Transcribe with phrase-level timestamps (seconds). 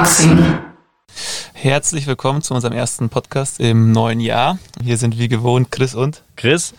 [0.00, 0.58] Unboxing.
[1.52, 4.58] Herzlich willkommen zu unserem ersten Podcast im neuen Jahr.
[4.82, 6.72] Hier sind wie gewohnt Chris und Chris.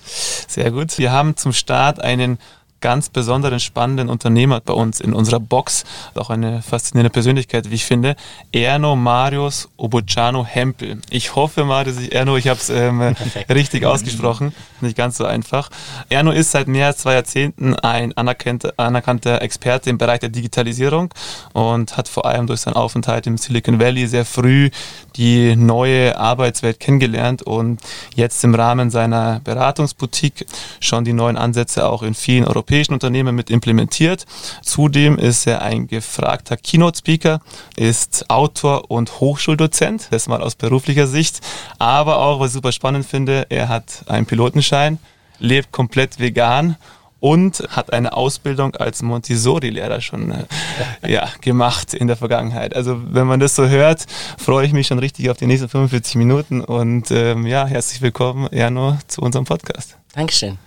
[0.47, 0.97] Sehr gut.
[0.97, 2.39] Wir haben zum Start einen
[2.81, 5.85] ganz besonderen, spannenden Unternehmer bei uns in unserer Box.
[6.15, 8.15] Auch eine faszinierende Persönlichkeit, wie ich finde.
[8.51, 10.99] Erno Marius Obucano Hempel.
[11.09, 13.15] Ich hoffe mal, dass ich, Erno, ich habe es ähm,
[13.49, 14.53] richtig ausgesprochen.
[14.81, 15.69] Nicht ganz so einfach.
[16.09, 21.13] Erno ist seit mehr als zwei Jahrzehnten ein anerkannter, anerkannter Experte im Bereich der Digitalisierung
[21.53, 24.71] und hat vor allem durch seinen Aufenthalt im Silicon Valley sehr früh
[25.15, 27.79] die neue Arbeitswelt kennengelernt und
[28.15, 30.45] jetzt im Rahmen seiner Beratungsboutique
[30.79, 34.25] schon die neuen Ansätze auch in vielen europäischen europäischen Unternehmen mit implementiert.
[34.61, 37.41] Zudem ist er ein gefragter Keynote-Speaker,
[37.75, 41.41] ist Autor und Hochschuldozent, das mal aus beruflicher Sicht.
[41.79, 44.99] Aber auch, was ich super spannend finde, er hat einen Pilotenschein,
[45.39, 46.77] lebt komplett vegan
[47.19, 50.45] und hat eine Ausbildung als Montessori-Lehrer schon äh,
[51.11, 52.73] ja, gemacht in der Vergangenheit.
[52.73, 54.05] Also wenn man das so hört,
[54.37, 58.47] freue ich mich schon richtig auf die nächsten 45 Minuten und ähm, ja, herzlich willkommen,
[58.47, 59.97] Erno, zu unserem Podcast.
[60.15, 60.57] Dankeschön.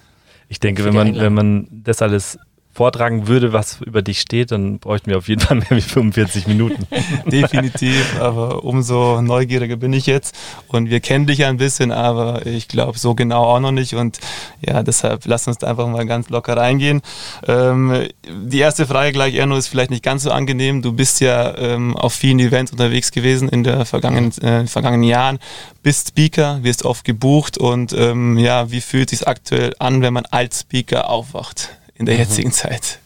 [0.54, 2.38] Ich denke, wenn man, wenn man das alles
[2.74, 6.48] vortragen würde, was über dich steht, dann bräuchten wir auf jeden Fall mehr wie 45
[6.48, 6.86] Minuten.
[7.26, 10.34] Definitiv, aber umso neugieriger bin ich jetzt.
[10.66, 13.94] Und wir kennen dich ein bisschen, aber ich glaube so genau auch noch nicht.
[13.94, 14.18] Und
[14.60, 17.00] ja, deshalb lass uns da einfach mal ganz locker reingehen.
[17.46, 20.82] Ähm, die erste Frage gleich, Erno, ist vielleicht nicht ganz so angenehm.
[20.82, 25.38] Du bist ja ähm, auf vielen Events unterwegs gewesen in den vergangenen, äh, vergangenen Jahren,
[25.84, 30.12] bist Speaker, wirst oft gebucht und ähm, ja, wie fühlt es sich aktuell an, wenn
[30.12, 31.70] man als Speaker aufwacht?
[31.94, 32.20] In der mhm.
[32.20, 32.98] jetzigen Zeit?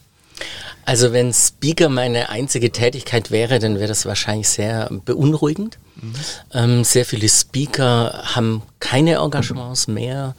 [0.85, 5.79] Also wenn Speaker meine einzige Tätigkeit wäre, dann wäre das wahrscheinlich sehr beunruhigend.
[5.97, 6.15] Mhm.
[6.55, 10.35] Ähm, sehr viele Speaker haben keine Engagements mehr.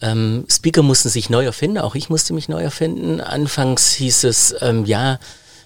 [0.00, 3.20] Ähm, Speaker mussten sich neu erfinden, auch ich musste mich neu erfinden.
[3.20, 5.18] Anfangs hieß es, ähm, ja,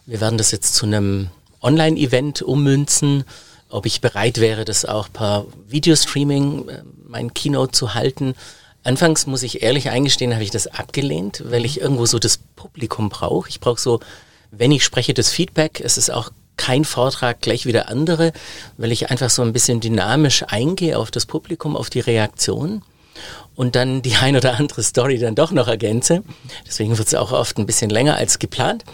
[0.06, 1.29] wir werden das jetzt zu einem
[1.61, 3.25] Online-Event ummünzen,
[3.69, 8.35] ob ich bereit wäre, das auch per Videostreaming, äh, mein Keynote zu halten.
[8.84, 13.09] Anfangs muss ich ehrlich eingestehen, habe ich das abgelehnt, weil ich irgendwo so das Publikum
[13.09, 13.48] brauche.
[13.48, 14.00] Ich brauche so,
[14.50, 15.81] wenn ich spreche, das Feedback.
[15.81, 18.32] Es ist auch kein Vortrag gleich wie der andere,
[18.76, 22.82] weil ich einfach so ein bisschen dynamisch eingehe auf das Publikum, auf die Reaktion
[23.54, 26.22] und dann die ein oder andere Story dann doch noch ergänze.
[26.66, 28.84] Deswegen wird es auch oft ein bisschen länger als geplant.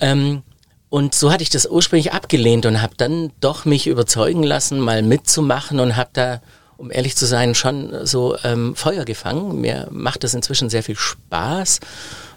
[0.00, 0.42] Ähm,
[0.90, 5.02] und so hatte ich das ursprünglich abgelehnt und habe dann doch mich überzeugen lassen, mal
[5.02, 6.40] mitzumachen und habe da
[6.76, 9.60] um ehrlich zu sein, schon so ähm, Feuer gefangen.
[9.60, 11.80] Mir macht das inzwischen sehr viel Spaß.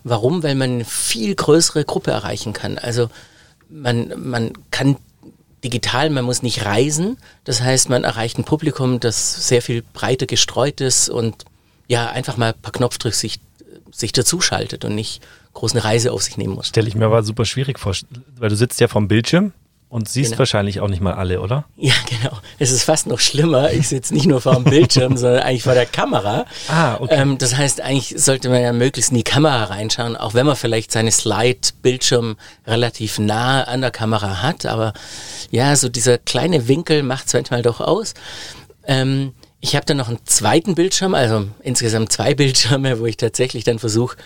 [0.03, 0.43] Warum?
[0.43, 2.77] Weil man eine viel größere Gruppe erreichen kann.
[2.77, 3.09] Also
[3.69, 4.97] man, man kann
[5.63, 7.17] digital, man muss nicht reisen.
[7.43, 11.45] Das heißt, man erreicht ein Publikum, das sehr viel breiter gestreut ist und
[11.87, 13.39] ja, einfach mal ein paar sich,
[13.91, 15.21] sich dazuschaltet und nicht
[15.53, 16.67] groß eine Reise auf sich nehmen muss.
[16.67, 17.95] Stelle ich mir aber super schwierig vor,
[18.37, 19.53] weil du sitzt ja vom Bildschirm
[19.89, 20.39] und siehst genau.
[20.39, 21.63] wahrscheinlich auch nicht mal alle, oder?
[21.77, 22.37] Ja, genau.
[22.59, 23.71] Es ist fast noch schlimmer.
[23.71, 26.45] Ich sitze nicht nur vor dem Bildschirm, sondern eigentlich vor der Kamera.
[26.67, 27.15] Ah, okay.
[27.15, 30.57] Ähm, das heißt, eigentlich sollte man ja möglichst in die Kamera reinschauen, auch wenn man
[30.57, 34.65] vielleicht seine Slide-Bildschirm relativ nah an der Kamera hat.
[34.65, 34.93] Aber
[35.51, 38.13] ja, so dieser kleine Winkel macht es manchmal doch aus.
[38.85, 43.63] Ähm, ich habe dann noch einen zweiten Bildschirm, also insgesamt zwei Bildschirme, wo ich tatsächlich
[43.63, 44.17] dann versuche,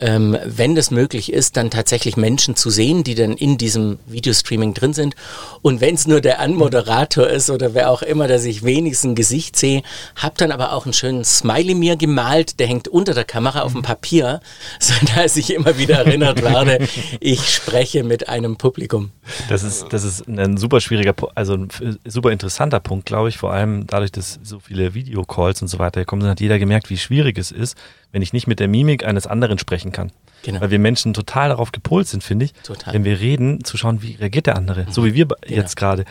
[0.00, 4.74] ähm, wenn das möglich ist, dann tatsächlich Menschen zu sehen, die dann in diesem Videostreaming
[4.74, 5.14] drin sind.
[5.62, 9.14] Und wenn es nur der Anmoderator ist oder wer auch immer, dass ich wenigstens ein
[9.14, 9.82] Gesicht sehe,
[10.16, 13.72] habe dann aber auch einen schönen Smiley mir gemalt, der hängt unter der Kamera auf
[13.72, 14.40] dem Papier,
[14.80, 16.86] sodass ich immer wieder erinnert werde,
[17.20, 19.12] ich spreche mit einem Publikum.
[19.48, 21.68] Das ist, das ist ein super schwieriger, also ein
[22.04, 26.04] super interessanter Punkt, glaube ich, vor allem dadurch, dass so viele Videocalls und so weiter
[26.04, 27.76] kommen, hat jeder gemerkt, wie schwierig es ist,
[28.14, 30.12] wenn ich nicht mit der Mimik eines anderen sprechen kann.
[30.44, 30.60] Genau.
[30.60, 32.94] Weil wir Menschen total darauf gepolt sind, finde ich, total.
[32.94, 34.84] wenn wir reden, zu schauen, wie reagiert der andere.
[34.84, 34.92] Mhm.
[34.92, 35.36] So wie wir genau.
[35.48, 36.04] jetzt gerade.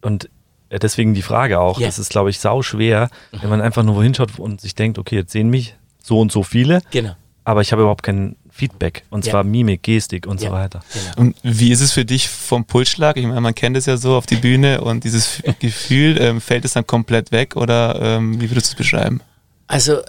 [0.00, 0.30] Und
[0.68, 1.86] äh, deswegen die Frage auch, ja.
[1.86, 3.38] das ist, glaube ich, sau schwer, mhm.
[3.42, 6.30] wenn man einfach nur wohin schaut und sich denkt, okay, jetzt sehen mich so und
[6.30, 7.16] so viele, genau.
[7.42, 9.32] aber ich habe überhaupt kein Feedback und ja.
[9.32, 10.50] zwar Mimik, Gestik und ja.
[10.50, 10.80] so weiter.
[10.92, 11.26] Genau.
[11.26, 13.16] Und wie ist es für dich vom Pulsschlag?
[13.16, 16.64] Ich meine, man kennt es ja so auf die Bühne und dieses Gefühl, ähm, fällt
[16.64, 19.20] es dann komplett weg oder ähm, wie würdest du es beschreiben?
[19.66, 20.00] Also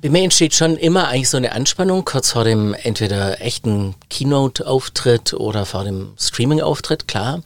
[0.00, 5.34] bei mir entsteht schon immer eigentlich so eine Anspannung kurz vor dem entweder echten Keynote-Auftritt
[5.34, 7.42] oder vor dem Streaming-Auftritt, klar.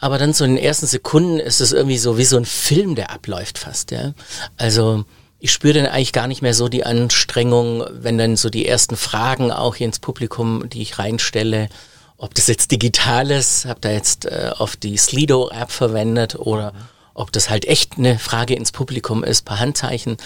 [0.00, 2.94] Aber dann so in den ersten Sekunden ist es irgendwie so wie so ein Film,
[2.94, 4.12] der abläuft fast, ja.
[4.56, 5.04] Also
[5.40, 8.96] ich spüre dann eigentlich gar nicht mehr so die Anstrengung, wenn dann so die ersten
[8.96, 11.68] Fragen auch hier ins Publikum, die ich reinstelle,
[12.16, 16.97] ob das jetzt digital ist, habe da jetzt äh, oft die Slido-App verwendet oder mhm
[17.18, 20.16] ob das halt echt eine Frage ins Publikum ist, paar Handzeichen,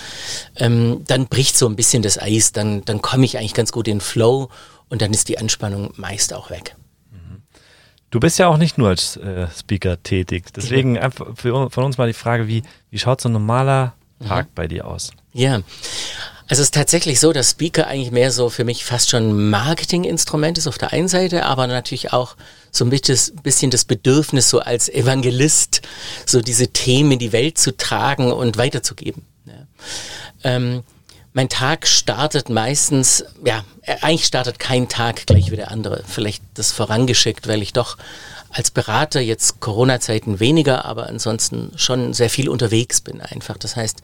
[0.57, 3.89] ähm, dann bricht so ein bisschen das Eis, dann, dann komme ich eigentlich ganz gut
[3.89, 4.51] in den Flow
[4.89, 6.77] und dann ist die Anspannung meist auch weg.
[7.11, 7.43] Mhm.
[8.11, 10.53] Du bist ja auch nicht nur als äh, Speaker tätig.
[10.55, 13.95] Deswegen einfach für, von uns mal die Frage, wie, wie schaut so ein normaler
[14.27, 14.51] Tag mhm.
[14.55, 15.13] bei dir aus?
[15.33, 19.49] Ja, also es ist tatsächlich so, dass Speaker eigentlich mehr so für mich fast schon
[19.49, 22.37] Marketinginstrument ist auf der einen Seite, aber natürlich auch
[22.73, 25.83] so ein bisschen das Bedürfnis, so als Evangelist,
[26.27, 29.25] so diese Themen in die Welt zu tragen und weiterzugeben.
[29.47, 29.67] Ja.
[30.43, 30.83] Ähm,
[31.35, 33.65] mein Tag startet meistens, ja,
[34.01, 36.03] eigentlich startet kein Tag gleich wie der andere.
[36.07, 37.99] Vielleicht das vorangeschickt, weil ich doch
[38.51, 43.57] als Berater jetzt Corona-Zeiten weniger, aber ansonsten schon sehr viel unterwegs bin einfach.
[43.57, 44.03] Das heißt,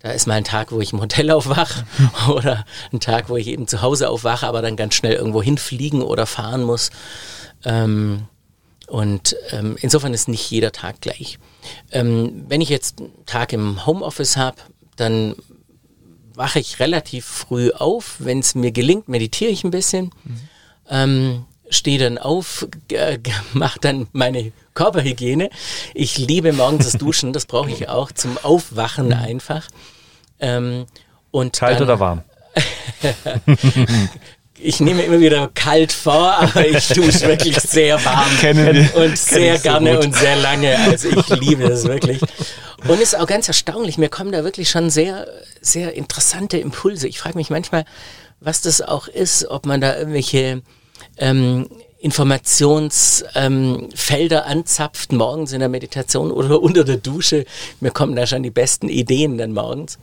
[0.00, 1.84] da ist mal ein Tag, wo ich im Hotel aufwache
[2.32, 6.02] oder ein Tag, wo ich eben zu Hause aufwache, aber dann ganz schnell irgendwo hinfliegen
[6.02, 6.90] oder fahren muss.
[7.64, 8.26] Ähm,
[8.86, 11.38] und ähm, insofern ist nicht jeder Tag gleich.
[11.92, 14.56] Ähm, wenn ich jetzt einen Tag im Homeoffice habe,
[14.96, 15.36] dann
[16.34, 18.16] wache ich relativ früh auf.
[18.18, 20.10] Wenn es mir gelingt, meditiere ich ein bisschen.
[20.24, 20.40] Mhm.
[20.88, 22.66] Ähm, stehe dann auf,
[23.52, 25.50] mache dann meine Körperhygiene.
[25.94, 29.12] Ich liebe morgens das Duschen, das brauche ich auch zum Aufwachen mhm.
[29.12, 29.68] einfach.
[30.40, 30.86] Ähm,
[31.30, 32.22] und Kalt dann, oder warm?
[34.62, 39.58] ich nehme immer wieder kalt vor, aber ich dusche wirklich sehr warm Kennen und sehr
[39.58, 40.78] gerne so und sehr lange.
[40.78, 42.20] Also ich liebe das wirklich.
[42.22, 45.26] Und es ist auch ganz erstaunlich, mir kommen da wirklich schon sehr,
[45.60, 47.08] sehr interessante Impulse.
[47.08, 47.84] Ich frage mich manchmal,
[48.40, 50.62] was das auch ist, ob man da irgendwelche
[51.18, 51.68] ähm,
[51.98, 57.44] Informationsfelder ähm, anzapft, morgens in der Meditation oder unter der Dusche.
[57.80, 59.98] Mir kommen da schon die besten Ideen dann morgens.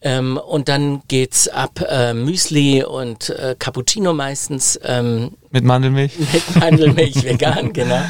[0.00, 4.78] Ähm, und dann geht's ab äh, Müsli und äh, Cappuccino meistens.
[4.84, 6.12] Ähm, mit Mandelmilch?
[6.32, 8.00] Mit Mandelmilch, vegan, genau.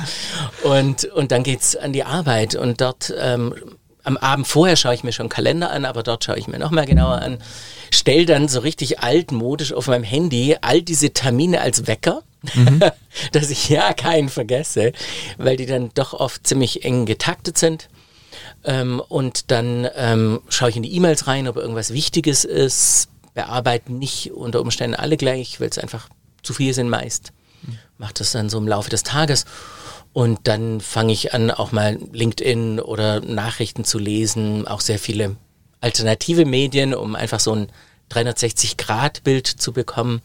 [0.65, 3.55] Und, und dann geht's an die Arbeit und dort ähm,
[4.09, 6.87] am Abend vorher schaue ich mir schon Kalender an, aber dort schaue ich mir nochmal
[6.87, 7.39] genauer an.
[7.91, 12.23] Stell dann so richtig altmodisch auf meinem Handy all diese Termine als Wecker,
[12.55, 12.81] mhm.
[13.33, 14.93] dass ich ja keinen vergesse,
[15.37, 17.89] weil die dann doch oft ziemlich eng getaktet sind.
[18.65, 23.09] Ähm, und dann ähm, schaue ich in die E-Mails rein, ob irgendwas Wichtiges ist.
[23.35, 26.09] Bearbeite nicht unter Umständen alle gleich, weil es einfach
[26.43, 27.33] zu viel sind meist.
[27.63, 27.79] Mhm.
[27.99, 29.45] Mache das dann so im Laufe des Tages.
[30.13, 35.37] Und dann fange ich an, auch mal LinkedIn oder Nachrichten zu lesen, auch sehr viele
[35.81, 37.69] alternative Medien, um einfach so ein
[38.11, 40.23] 360-Grad-Bild zu bekommen.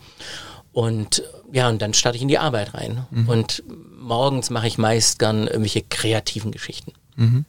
[0.72, 3.06] Und ja, und dann starte ich in die Arbeit rein.
[3.12, 3.30] Mhm.
[3.30, 3.64] Und
[3.96, 6.94] morgens mache ich meist gern irgendwelche kreativen Geschichten.
[7.16, 7.46] Mhm.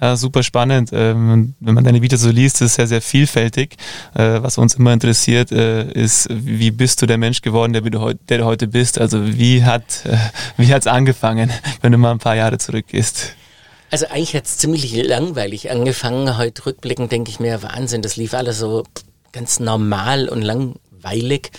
[0.00, 0.90] Ja, super spannend.
[0.92, 3.76] Ähm, wenn man deine Videos so liest, ist es sehr, sehr vielfältig.
[4.14, 8.14] Äh, was uns immer interessiert, äh, ist, wie bist du der Mensch geworden, der, du,
[8.28, 9.00] der du heute bist?
[9.00, 10.16] Also wie hat äh,
[10.56, 11.50] wie hat's angefangen,
[11.82, 13.32] wenn du mal ein paar Jahre zurückgehst?
[13.90, 16.36] Also eigentlich hat es ziemlich langweilig angefangen.
[16.36, 18.84] Heute rückblickend denke ich mir, Wahnsinn, das lief alles so
[19.32, 21.50] ganz normal und langweilig.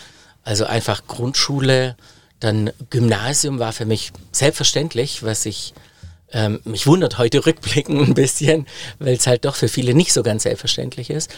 [0.44, 1.98] Also einfach Grundschule,
[2.40, 5.74] dann Gymnasium war für mich selbstverständlich, was ich
[6.32, 8.68] ähm, mich wundert heute rückblicken ein bisschen,
[9.00, 11.32] weil es halt doch für viele nicht so ganz selbstverständlich ist.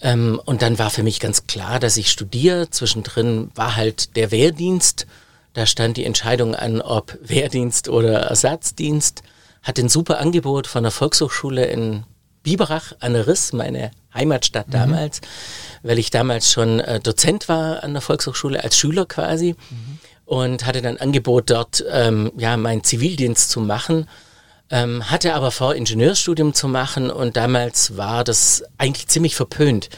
[0.00, 2.70] Ähm, und dann war für mich ganz klar, dass ich studiere.
[2.70, 5.06] Zwischendrin war halt der Wehrdienst.
[5.54, 9.22] Da stand die Entscheidung an, ob Wehrdienst oder Ersatzdienst.
[9.62, 12.04] Hatte ein super Angebot von der Volkshochschule in
[12.42, 14.72] Biberach an der Riss, meine Heimatstadt mhm.
[14.72, 15.20] damals,
[15.82, 19.56] weil ich damals schon äh, Dozent war an der Volkshochschule als Schüler quasi.
[19.70, 24.06] Mhm und hatte dann Angebot dort ähm, ja meinen Zivildienst zu machen
[24.70, 29.88] ähm, hatte aber vor, Ingenieurstudium zu machen und damals war das eigentlich ziemlich verpönt.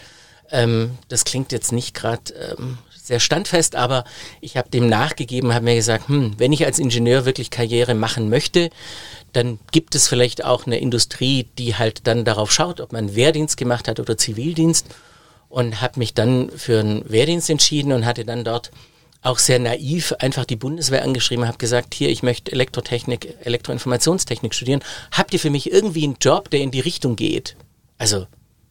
[0.50, 4.04] Ähm, das klingt jetzt nicht gerade ähm, sehr standfest, aber
[4.40, 8.28] ich habe dem nachgegeben, habe mir gesagt, hm, wenn ich als Ingenieur wirklich Karriere machen
[8.28, 8.70] möchte,
[9.32, 13.56] dann gibt es vielleicht auch eine Industrie, die halt dann darauf schaut, ob man Wehrdienst
[13.56, 14.86] gemacht hat oder Zivildienst
[15.48, 18.70] und habe mich dann für einen Wehrdienst entschieden und hatte dann dort
[19.22, 24.82] auch sehr naiv einfach die Bundeswehr angeschrieben, habe gesagt, hier, ich möchte Elektrotechnik, Elektroinformationstechnik studieren.
[25.10, 27.56] Habt ihr für mich irgendwie einen Job, der in die Richtung geht?
[27.98, 28.26] Also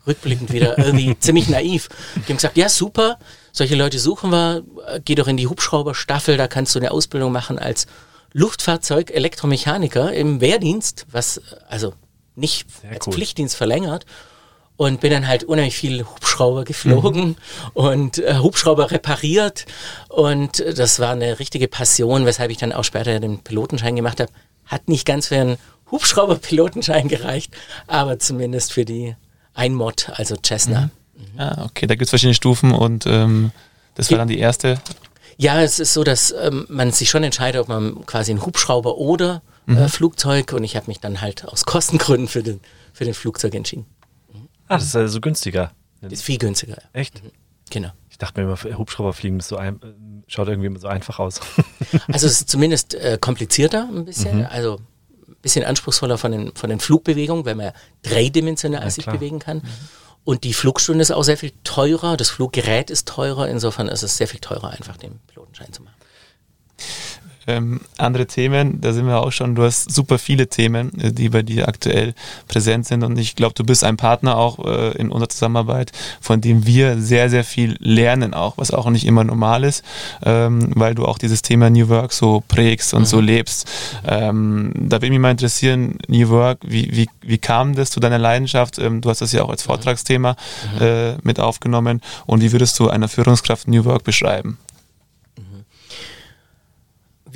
[0.05, 1.89] rückblickend wieder irgendwie ziemlich naiv.
[2.15, 3.19] Die haben gesagt, ja, super,
[3.51, 4.63] solche Leute suchen wir,
[5.03, 7.85] geh doch in die Hubschrauberstaffel, da kannst du eine Ausbildung machen als
[8.31, 11.93] Luftfahrzeug Elektromechaniker im Wehrdienst, was also
[12.35, 13.13] nicht Sehr als cool.
[13.13, 14.05] Pflichtdienst verlängert
[14.77, 17.35] und bin dann halt unheimlich viel Hubschrauber geflogen mhm.
[17.73, 19.65] und äh, Hubschrauber repariert
[20.07, 24.31] und das war eine richtige Passion, weshalb ich dann auch später den Pilotenschein gemacht habe.
[24.65, 25.57] Hat nicht ganz für einen
[25.91, 27.53] Hubschrauber-Pilotenschein gereicht,
[27.87, 29.15] aber zumindest für die
[29.53, 30.91] Einmod, also Cessna.
[31.15, 31.33] Mhm.
[31.33, 31.39] Mhm.
[31.39, 33.51] Ah, okay, da gibt es verschiedene Stufen und ähm,
[33.95, 34.79] das war dann die erste.
[35.37, 38.97] Ja, es ist so, dass ähm, man sich schon entscheidet, ob man quasi ein Hubschrauber
[38.97, 39.89] oder äh, mhm.
[39.89, 42.59] Flugzeug und ich habe mich dann halt aus Kostengründen für den,
[42.93, 43.85] für den Flugzeug entschieden.
[44.67, 45.71] Ah, das ist also günstiger.
[46.01, 46.77] Ist viel günstiger.
[46.93, 47.23] Echt?
[47.23, 47.31] Mhm.
[47.69, 47.89] Genau.
[48.09, 51.39] Ich dachte mir immer, Hubschrauberfliegen ist so ein, schaut irgendwie immer so einfach aus.
[52.07, 54.47] Also es ist zumindest äh, komplizierter ein bisschen, mhm.
[54.49, 54.79] also
[55.27, 57.71] ein bisschen anspruchsvoller von den, von den Flugbewegungen, weil man
[58.03, 59.57] dreidimensional ja, sich bewegen kann.
[59.57, 59.63] Mhm.
[60.23, 64.17] Und die Flugstunde ist auch sehr viel teurer, das Fluggerät ist teurer, insofern ist es
[64.17, 65.95] sehr viel teurer, einfach den Pilotenschein zu machen
[67.47, 71.29] ähm, andere Themen, da sind wir auch schon, du hast super viele Themen, äh, die
[71.29, 72.13] bei dir aktuell
[72.47, 76.41] präsent sind und ich glaube, du bist ein Partner auch äh, in unserer Zusammenarbeit, von
[76.41, 79.83] dem wir sehr, sehr viel lernen auch, was auch nicht immer normal ist,
[80.23, 83.05] ähm, weil du auch dieses Thema New Work so prägst und mhm.
[83.05, 83.69] so lebst.
[84.05, 88.19] Ähm, da würde mich mal interessieren, New Work, wie, wie, wie kam das zu deiner
[88.19, 88.77] Leidenschaft?
[88.77, 89.67] Ähm, du hast das ja auch als mhm.
[89.67, 90.35] Vortragsthema
[90.75, 90.81] mhm.
[90.81, 94.57] äh, mit aufgenommen und wie würdest du einer Führungskraft New Work beschreiben?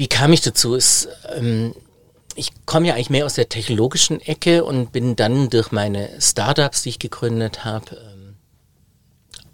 [0.02, 0.74] Wie kam ich dazu?
[0.74, 1.76] Es, ähm,
[2.34, 6.82] ich komme ja eigentlich mehr aus der technologischen Ecke und bin dann durch meine Startups,
[6.82, 8.34] die ich gegründet habe, ähm,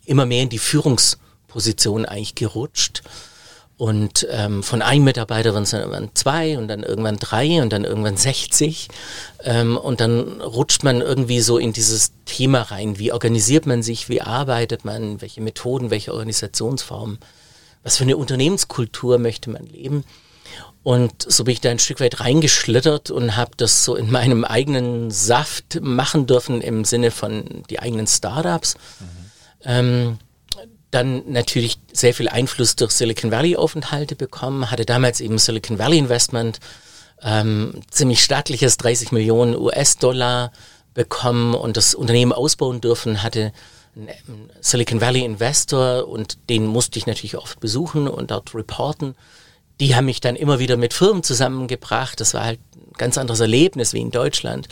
[0.06, 3.04] immer mehr in die Führungsposition eigentlich gerutscht.
[3.76, 7.74] Und ähm, von einem Mitarbeiter waren es dann irgendwann zwei und dann irgendwann drei und
[7.74, 8.88] dann irgendwann 60.
[9.44, 13.00] Ähm, und dann rutscht man irgendwie so in dieses Thema rein.
[13.00, 14.08] Wie organisiert man sich?
[14.08, 15.20] Wie arbeitet man?
[15.20, 15.92] Welche Methoden?
[15.92, 17.20] Welche Organisationsformen?
[17.84, 20.06] Was für eine Unternehmenskultur möchte man leben?
[20.84, 24.46] Und so bin ich da ein Stück weit reingeschlittert und habe das so in meinem
[24.46, 28.76] eigenen Saft machen dürfen im Sinne von die eigenen Startups.
[29.00, 29.08] Mhm.
[29.66, 30.20] Ähm,
[30.92, 35.98] dann natürlich sehr viel Einfluss durch Silicon Valley Aufenthalte bekommen, hatte damals eben Silicon Valley
[35.98, 36.60] Investment,
[37.22, 40.54] ähm, ziemlich stattliches 30 Millionen US-Dollar
[40.94, 43.52] bekommen und das Unternehmen ausbauen dürfen, hatte
[43.96, 49.16] einen Silicon Valley Investor und den musste ich natürlich oft besuchen und dort reporten
[49.80, 52.20] die haben mich dann immer wieder mit Firmen zusammengebracht.
[52.20, 54.68] Das war halt ein ganz anderes Erlebnis wie in Deutschland.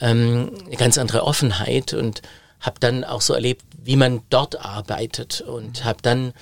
[0.00, 2.22] Ähm, eine ganz andere Offenheit und
[2.60, 6.32] habe dann auch so erlebt, wie man dort arbeitet und habe dann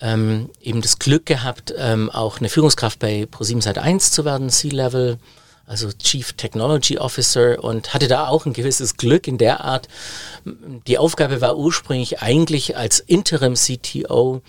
[0.00, 4.50] ähm, eben das Glück gehabt, ähm, auch eine Führungskraft bei Pro7 Sat 1 zu werden,
[4.50, 5.18] C-Level,
[5.66, 9.88] also Chief Technology Officer und hatte da auch ein gewisses Glück in der Art.
[10.86, 14.42] Die Aufgabe war ursprünglich eigentlich als Interim CTO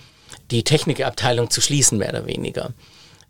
[0.52, 2.74] die Technikabteilung zu schließen, mehr oder weniger.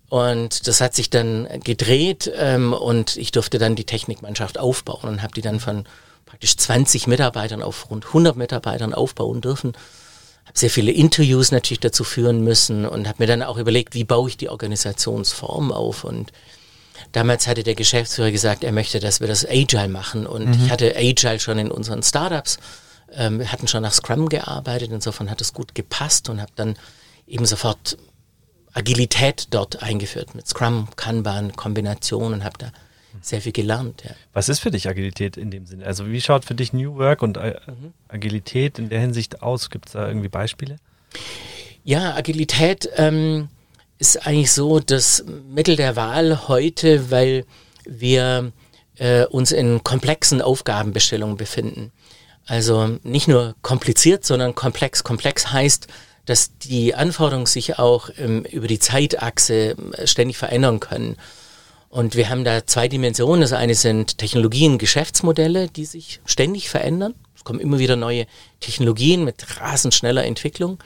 [0.09, 5.21] Und das hat sich dann gedreht ähm, und ich durfte dann die Technikmannschaft aufbauen und
[5.21, 5.85] habe die dann von
[6.25, 9.73] praktisch 20 Mitarbeitern auf rund 100 Mitarbeitern aufbauen dürfen.
[10.45, 14.03] Habe sehr viele Interviews natürlich dazu führen müssen und habe mir dann auch überlegt, wie
[14.03, 16.03] baue ich die Organisationsform auf.
[16.03, 16.31] Und
[17.11, 20.25] damals hatte der Geschäftsführer gesagt, er möchte, dass wir das Agile machen.
[20.25, 20.65] Und mhm.
[20.65, 22.57] ich hatte Agile schon in unseren Startups.
[23.13, 26.75] Ähm, wir hatten schon nach Scrum gearbeitet, insofern hat es gut gepasst und habe dann
[27.29, 27.97] eben sofort
[28.73, 32.71] Agilität dort eingeführt mit Scrum, Kanban, Kombinationen, habe da
[33.21, 34.03] sehr viel gelernt.
[34.05, 34.11] Ja.
[34.33, 35.85] Was ist für dich Agilität in dem Sinne?
[35.85, 37.93] Also wie schaut für dich New Work und mhm.
[38.07, 39.69] Agilität in der Hinsicht aus?
[39.69, 40.77] Gibt es da irgendwie Beispiele?
[41.83, 43.49] Ja, Agilität ähm,
[43.97, 47.45] ist eigentlich so das Mittel der Wahl heute, weil
[47.85, 48.51] wir
[48.97, 51.91] äh, uns in komplexen Aufgabenbestellungen befinden.
[52.45, 55.03] Also nicht nur kompliziert, sondern komplex.
[55.03, 55.87] Komplex heißt,
[56.29, 61.17] dass die Anforderungen sich auch ähm, über die Zeitachse äh, ständig verändern können.
[61.89, 63.41] Und wir haben da zwei Dimensionen.
[63.41, 67.15] Das eine sind Technologien, Geschäftsmodelle, die sich ständig verändern.
[67.35, 68.27] Es kommen immer wieder neue
[68.59, 70.77] Technologien mit rasend schneller Entwicklung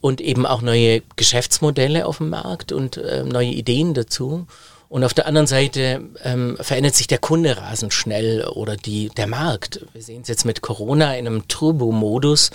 [0.00, 4.48] und eben auch neue Geschäftsmodelle auf dem Markt und äh, neue Ideen dazu.
[4.94, 9.26] Und auf der anderen Seite ähm, verändert sich der Kunde rasend schnell oder die, der
[9.26, 9.84] Markt.
[9.92, 12.50] Wir sehen es jetzt mit Corona in einem Turbo-Modus,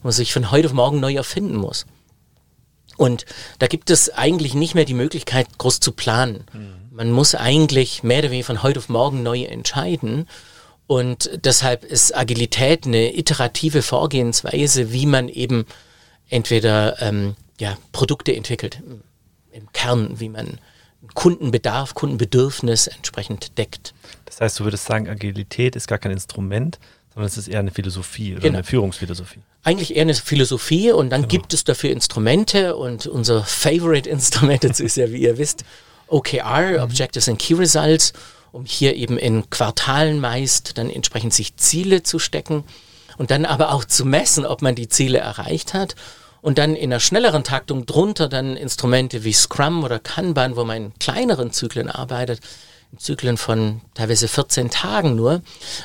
[0.00, 1.86] wo man sich von heute auf morgen neu erfinden muss.
[2.96, 3.26] Und
[3.58, 6.44] da gibt es eigentlich nicht mehr die Möglichkeit, groß zu planen.
[6.52, 6.74] Mhm.
[6.92, 10.28] Man muss eigentlich mehr oder weniger von heute auf morgen neu entscheiden.
[10.86, 15.66] Und deshalb ist Agilität eine iterative Vorgehensweise, wie man eben
[16.28, 18.80] entweder ähm, ja, Produkte entwickelt,
[19.50, 20.60] im Kern, wie man
[21.14, 23.94] Kundenbedarf, Kundenbedürfnis entsprechend deckt.
[24.26, 26.78] Das heißt, du würdest sagen, Agilität ist gar kein Instrument,
[27.14, 28.58] sondern es ist eher eine Philosophie oder genau.
[28.58, 29.40] eine Führungsphilosophie.
[29.64, 31.30] Eigentlich eher eine Philosophie und dann genau.
[31.30, 35.64] gibt es dafür Instrumente und unser Favorite-Instrument dazu ist ja, wie ihr wisst,
[36.06, 36.82] OKR, mhm.
[36.82, 38.12] Objectives and Key Results,
[38.52, 42.64] um hier eben in Quartalen meist dann entsprechend sich Ziele zu stecken
[43.16, 45.94] und dann aber auch zu messen, ob man die Ziele erreicht hat
[46.42, 50.76] und dann in einer schnelleren Taktung drunter dann Instrumente wie Scrum oder Kanban, wo man
[50.76, 52.40] in kleineren Zyklen arbeitet,
[52.92, 55.42] in Zyklen von teilweise 14 Tagen nur,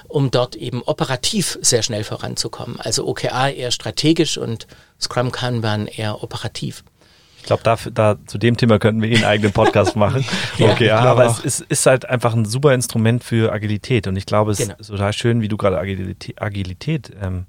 [0.08, 2.80] um dort eben operativ sehr schnell voranzukommen.
[2.80, 4.68] Also OKR eher strategisch und
[5.00, 6.84] Scrum Kanban eher operativ.
[7.46, 10.26] Ich glaube, da, da, zu dem Thema könnten wir eh einen eigenen Podcast machen.
[10.58, 14.08] ja, okay, ja, aber es ist, ist, halt einfach ein super Instrument für Agilität.
[14.08, 14.74] Und ich glaube, es genau.
[14.80, 17.46] ist total schön, wie du gerade Agilität, Agilität ähm,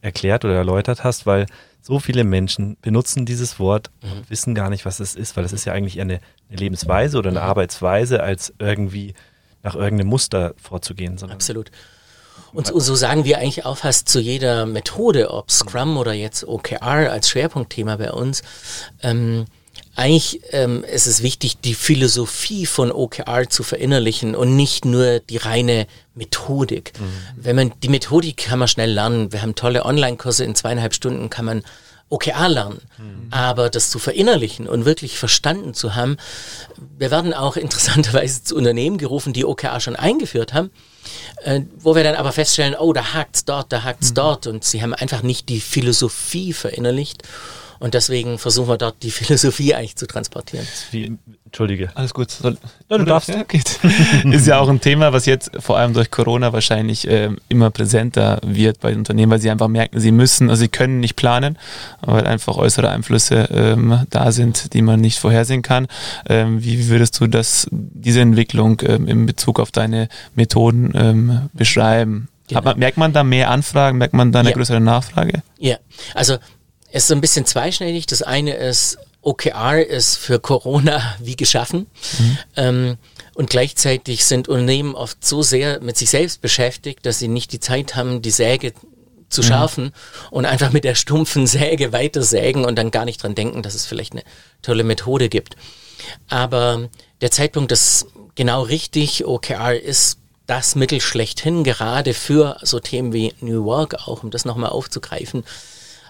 [0.00, 1.46] erklärt oder erläutert hast, weil
[1.80, 4.12] so viele Menschen benutzen dieses Wort Mhm.
[4.12, 6.58] und wissen gar nicht, was es ist, weil es ist ja eigentlich eher eine, eine
[6.58, 9.14] Lebensweise oder eine Arbeitsweise, als irgendwie
[9.62, 11.18] nach irgendeinem Muster vorzugehen.
[11.30, 11.70] Absolut.
[12.52, 16.46] Und so, so sagen wir eigentlich auch fast zu jeder Methode, ob Scrum oder jetzt
[16.46, 18.42] OKR als Schwerpunktthema bei uns.
[19.02, 19.44] Ähm,
[19.98, 25.38] eigentlich ähm, ist es wichtig, die Philosophie von OKR zu verinnerlichen und nicht nur die
[25.38, 26.92] reine Methodik.
[27.36, 29.32] Wenn man die Methodik kann man schnell lernen.
[29.32, 31.62] Wir haben tolle Online-Kurse in zweieinhalb Stunden kann man
[32.10, 32.80] OKR lernen.
[33.32, 36.16] Aber das zu verinnerlichen und wirklich verstanden zu haben,
[36.96, 40.70] wir werden auch interessanterweise zu Unternehmen gerufen, die OKR schon eingeführt haben,
[41.42, 44.80] äh, wo wir dann aber feststellen, oh, da hakt's dort, da hakt's dort und sie
[44.80, 47.24] haben einfach nicht die Philosophie verinnerlicht
[47.78, 50.66] und deswegen versuchen wir dort die Philosophie eigentlich zu transportieren.
[50.90, 51.88] wie, Entschuldige.
[51.94, 52.30] Alles gut.
[52.30, 52.58] Soll,
[52.90, 53.30] Ja, du darfst.
[53.30, 53.80] Ja, geht.
[54.24, 58.38] ist ja auch ein Thema, was jetzt vor allem durch Corona wahrscheinlich ähm, immer präsenter
[58.44, 61.56] wird bei den Unternehmen, weil sie einfach merken, sie müssen, also sie können nicht planen,
[62.02, 65.86] weil einfach äußere Einflüsse ähm, da sind, die man nicht vorhersehen kann.
[66.28, 72.28] Ähm, wie würdest du das, diese Entwicklung ähm, in Bezug auf deine Methoden ähm, beschreiben?
[72.54, 73.96] Hat man, merkt man da mehr Anfragen?
[73.98, 74.54] Merkt man da eine Ja.
[74.54, 75.42] größere Nachfrage?
[75.58, 75.76] Ja,
[76.14, 76.36] also
[76.90, 78.06] es ist ein bisschen zweischneidig.
[78.06, 81.86] Das eine ist, OKR ist für Corona wie geschaffen.
[82.56, 82.96] Ähm,
[83.34, 87.60] und gleichzeitig sind Unternehmen oft so sehr mit sich selbst beschäftigt, dass sie nicht die
[87.60, 88.72] Zeit haben, die Säge
[89.28, 89.92] zu schärfen
[90.30, 93.74] und einfach mit der stumpfen Säge weiter sägen und dann gar nicht dran denken, dass
[93.74, 94.24] es vielleicht eine
[94.62, 95.56] tolle Methode gibt.
[96.28, 96.88] Aber
[97.20, 99.26] der Zeitpunkt ist genau richtig.
[99.26, 104.46] OKR ist das Mittel schlechthin, gerade für so Themen wie New Work auch, um das
[104.46, 105.44] nochmal aufzugreifen.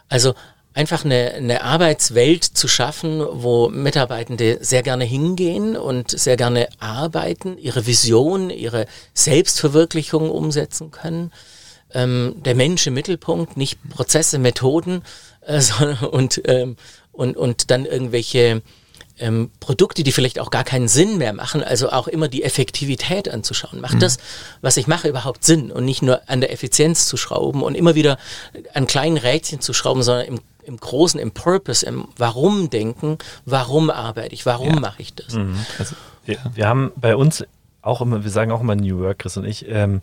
[0.08, 0.34] Also
[0.78, 7.58] einfach eine, eine Arbeitswelt zu schaffen, wo Mitarbeitende sehr gerne hingehen und sehr gerne arbeiten,
[7.58, 11.32] ihre Vision, ihre Selbstverwirklichung umsetzen können.
[11.92, 15.02] Ähm, der Mensch im Mittelpunkt, nicht Prozesse, Methoden
[15.40, 16.76] äh, sondern, und, ähm,
[17.10, 18.62] und, und dann irgendwelche
[19.20, 23.28] ähm, Produkte, die vielleicht auch gar keinen Sinn mehr machen, also auch immer die Effektivität
[23.28, 23.80] anzuschauen.
[23.80, 24.18] Macht das,
[24.60, 27.94] was ich mache, überhaupt Sinn und nicht nur an der Effizienz zu schrauben und immer
[27.94, 28.18] wieder
[28.74, 33.90] an kleinen Rädchen zu schrauben, sondern im, im Großen, im Purpose, im Warum denken, warum
[33.90, 35.34] arbeite ich, warum mache ich das?
[35.78, 37.44] Also, Wir, wir haben bei uns
[37.82, 40.00] auch immer, wir sagen auch immer New Work, Chris und ich, ähm,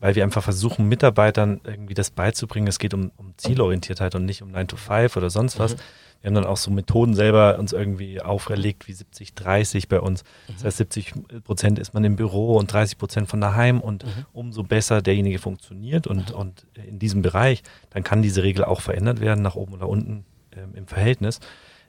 [0.00, 2.68] weil wir einfach versuchen, Mitarbeitern irgendwie das beizubringen.
[2.68, 5.76] Es geht um, um Zielorientiertheit und nicht um 9 to 5 oder sonst was.
[6.20, 10.24] Wir haben dann auch so Methoden selber uns irgendwie auferlegt, wie 70, 30 bei uns.
[10.48, 14.62] Das heißt, 70 Prozent ist man im Büro und 30 Prozent von daheim und umso
[14.62, 19.42] besser derjenige funktioniert und, und in diesem Bereich, dann kann diese Regel auch verändert werden,
[19.42, 20.24] nach oben oder unten
[20.56, 21.40] ähm, im Verhältnis.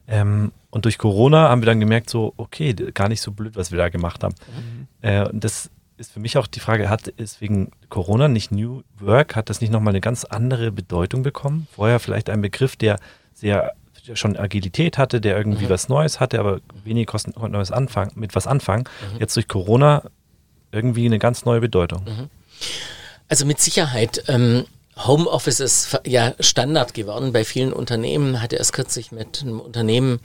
[0.06, 3.70] Ähm, und durch Corona haben wir dann gemerkt, so, okay, gar nicht so blöd, was
[3.70, 4.34] wir da gemacht haben.
[5.02, 8.82] Äh, und das ist für mich auch die Frage, hat ist wegen Corona nicht New
[8.98, 11.66] Work, hat das nicht nochmal eine ganz andere Bedeutung bekommen?
[11.72, 12.98] Vorher vielleicht ein Begriff, der
[13.34, 13.74] sehr
[14.14, 18.34] schon Agilität hatte, der irgendwie was Neues hatte, aber wenige kosten, konnten was anfangen, mit
[18.34, 18.84] was anfangen.
[19.18, 20.02] Jetzt durch Corona
[20.72, 22.28] irgendwie eine ganz neue Bedeutung.
[23.28, 24.24] Also mit Sicherheit.
[24.28, 24.64] Ähm,
[25.06, 28.42] Homeoffice ist ja Standard geworden bei vielen Unternehmen.
[28.42, 30.20] Hatte erst kürzlich mit einem Unternehmen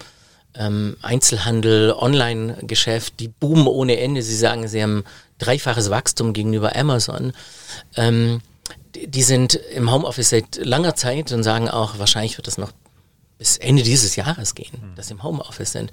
[0.56, 4.22] ähm, Einzelhandel, Online-Geschäft, die boomen ohne Ende.
[4.22, 5.04] Sie sagen, sie haben
[5.38, 7.34] dreifaches Wachstum gegenüber Amazon.
[7.96, 8.42] Ähm,
[8.96, 12.72] die sind im Homeoffice seit langer Zeit und sagen auch, wahrscheinlich wird das noch
[13.44, 15.92] bis Ende dieses Jahres gehen, dass sie im Homeoffice sind.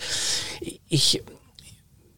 [0.88, 1.20] Ich,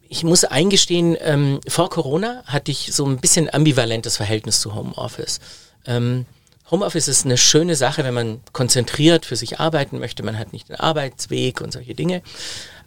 [0.07, 5.39] ich muss eingestehen, ähm, vor Corona hatte ich so ein bisschen ambivalentes Verhältnis zu Homeoffice.
[5.87, 6.27] Ähm,
[6.69, 10.21] Homeoffice ist eine schöne Sache, wenn man konzentriert für sich arbeiten möchte.
[10.21, 12.21] Man hat nicht den Arbeitsweg und solche Dinge.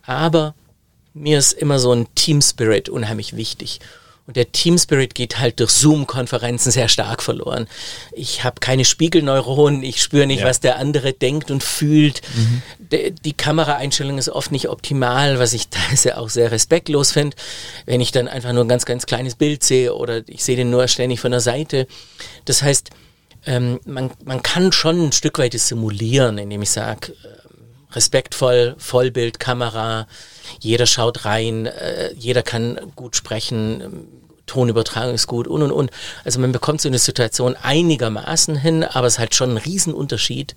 [0.02, 0.54] Aber
[1.14, 3.80] mir ist immer so ein Team Spirit unheimlich wichtig.
[4.26, 7.68] Und der Team Spirit geht halt durch Zoom-Konferenzen sehr stark verloren.
[8.12, 10.46] Ich habe keine Spiegelneuronen, ich spüre nicht, Ja.
[10.46, 12.22] was der andere denkt und fühlt.
[12.78, 17.36] De- Die Kameraeinstellung ist oft nicht optimal, was ich teilweise auch sehr respektlos finde.
[17.84, 20.70] Wenn ich dann einfach nur ein ganz, ganz kleines Bild sehe oder ich sehe den
[20.70, 21.86] nur ständig von der Seite.
[22.46, 22.90] Das heißt,
[23.46, 27.12] ähm, man, man kann schon ein Stück weit simulieren, indem ich sage,
[27.92, 30.06] respektvoll, Vollbild, Kamera,
[30.60, 34.08] jeder schaut rein, äh, jeder kann gut sprechen,
[34.46, 35.90] Tonübertragung ist gut und und und.
[36.24, 40.54] Also man bekommt so eine Situation einigermaßen hin, aber es ist halt schon ein Riesenunterschied,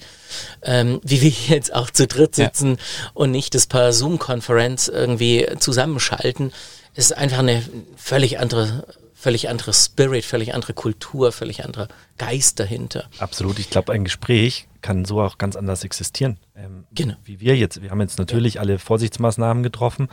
[0.62, 2.46] ähm, wie wir jetzt auch zu dritt Ja.
[2.46, 2.78] sitzen
[3.16, 6.54] und nicht das per Zoom-Konferenz irgendwie zusammenschalten.
[6.94, 7.64] Es ist einfach eine
[7.98, 8.86] völlig andere,
[9.20, 13.10] völlig andere Spirit, völlig andere Kultur, völlig anderer Geist dahinter.
[13.20, 13.60] Absolut.
[13.60, 16.38] Ich glaube, ein Gespräch kann so auch ganz anders existieren.
[16.56, 17.16] Ähm, Genau.
[17.26, 17.82] Wie wir jetzt.
[17.82, 20.08] Wir haben jetzt natürlich alle Vorsichtsmaßnahmen getroffen.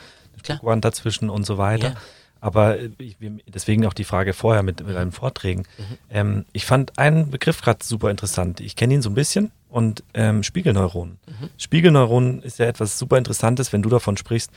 [0.44, 1.90] Schutzwand dazwischen und so weiter.
[1.90, 1.94] Ja.
[2.40, 3.16] Aber äh, ich,
[3.46, 5.62] deswegen auch die Frage vorher mit, mit deinen Vorträgen.
[5.78, 5.98] Mhm.
[6.10, 8.60] Ähm, ich fand einen Begriff gerade super interessant.
[8.60, 11.18] Ich kenne ihn so ein bisschen und ähm, Spiegelneuronen.
[11.26, 11.50] Mhm.
[11.58, 14.50] Spiegelneuronen ist ja etwas super Interessantes, wenn du davon sprichst,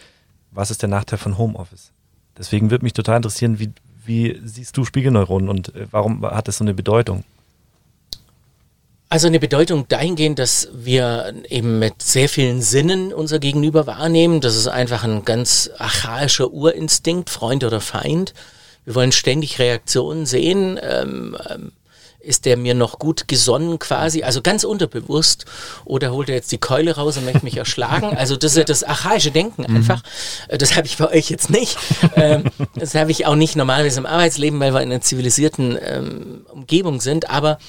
[0.52, 1.92] was ist der Nachteil von Homeoffice?
[2.38, 3.72] Deswegen würde mich total interessieren, wie,
[4.10, 7.24] wie siehst du Spiegelneuronen und äh, warum hat das so eine Bedeutung?
[9.08, 14.42] Also eine Bedeutung dahingehend, dass wir eben mit sehr vielen Sinnen unser Gegenüber wahrnehmen.
[14.42, 18.34] Das ist einfach ein ganz archaischer Urinstinkt, Freund oder Feind.
[18.86, 20.80] Wir wollen ständig Reaktionen sehen.
[20.82, 21.72] Ähm, ähm,
[22.20, 25.46] ist der mir noch gut gesonnen quasi, also ganz unterbewusst,
[25.86, 28.18] oder holt er jetzt die Keule raus und möchte mich erschlagen?
[28.18, 29.78] Also das ist das archaische Denken mhm.
[29.78, 30.04] einfach.
[30.52, 30.58] Mhm.
[30.58, 31.78] Das habe ich bei euch jetzt nicht.
[32.16, 36.46] Ähm, das habe ich auch nicht normalerweise im Arbeitsleben, weil wir in einer zivilisierten ähm,
[36.52, 37.60] Umgebung sind, aber,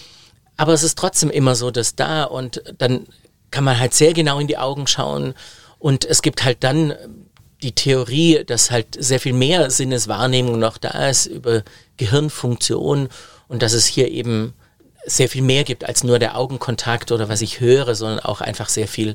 [0.56, 3.06] aber es ist trotzdem immer so, dass da und dann
[3.50, 5.34] kann man halt sehr genau in die Augen schauen
[5.78, 6.94] und es gibt halt dann
[7.62, 11.62] die Theorie, dass halt sehr viel mehr Sinneswahrnehmung noch da ist über
[11.96, 13.08] Gehirnfunktion
[13.48, 14.54] und dass es hier eben
[15.04, 18.68] sehr viel mehr gibt als nur der Augenkontakt oder was ich höre, sondern auch einfach
[18.68, 19.14] sehr viel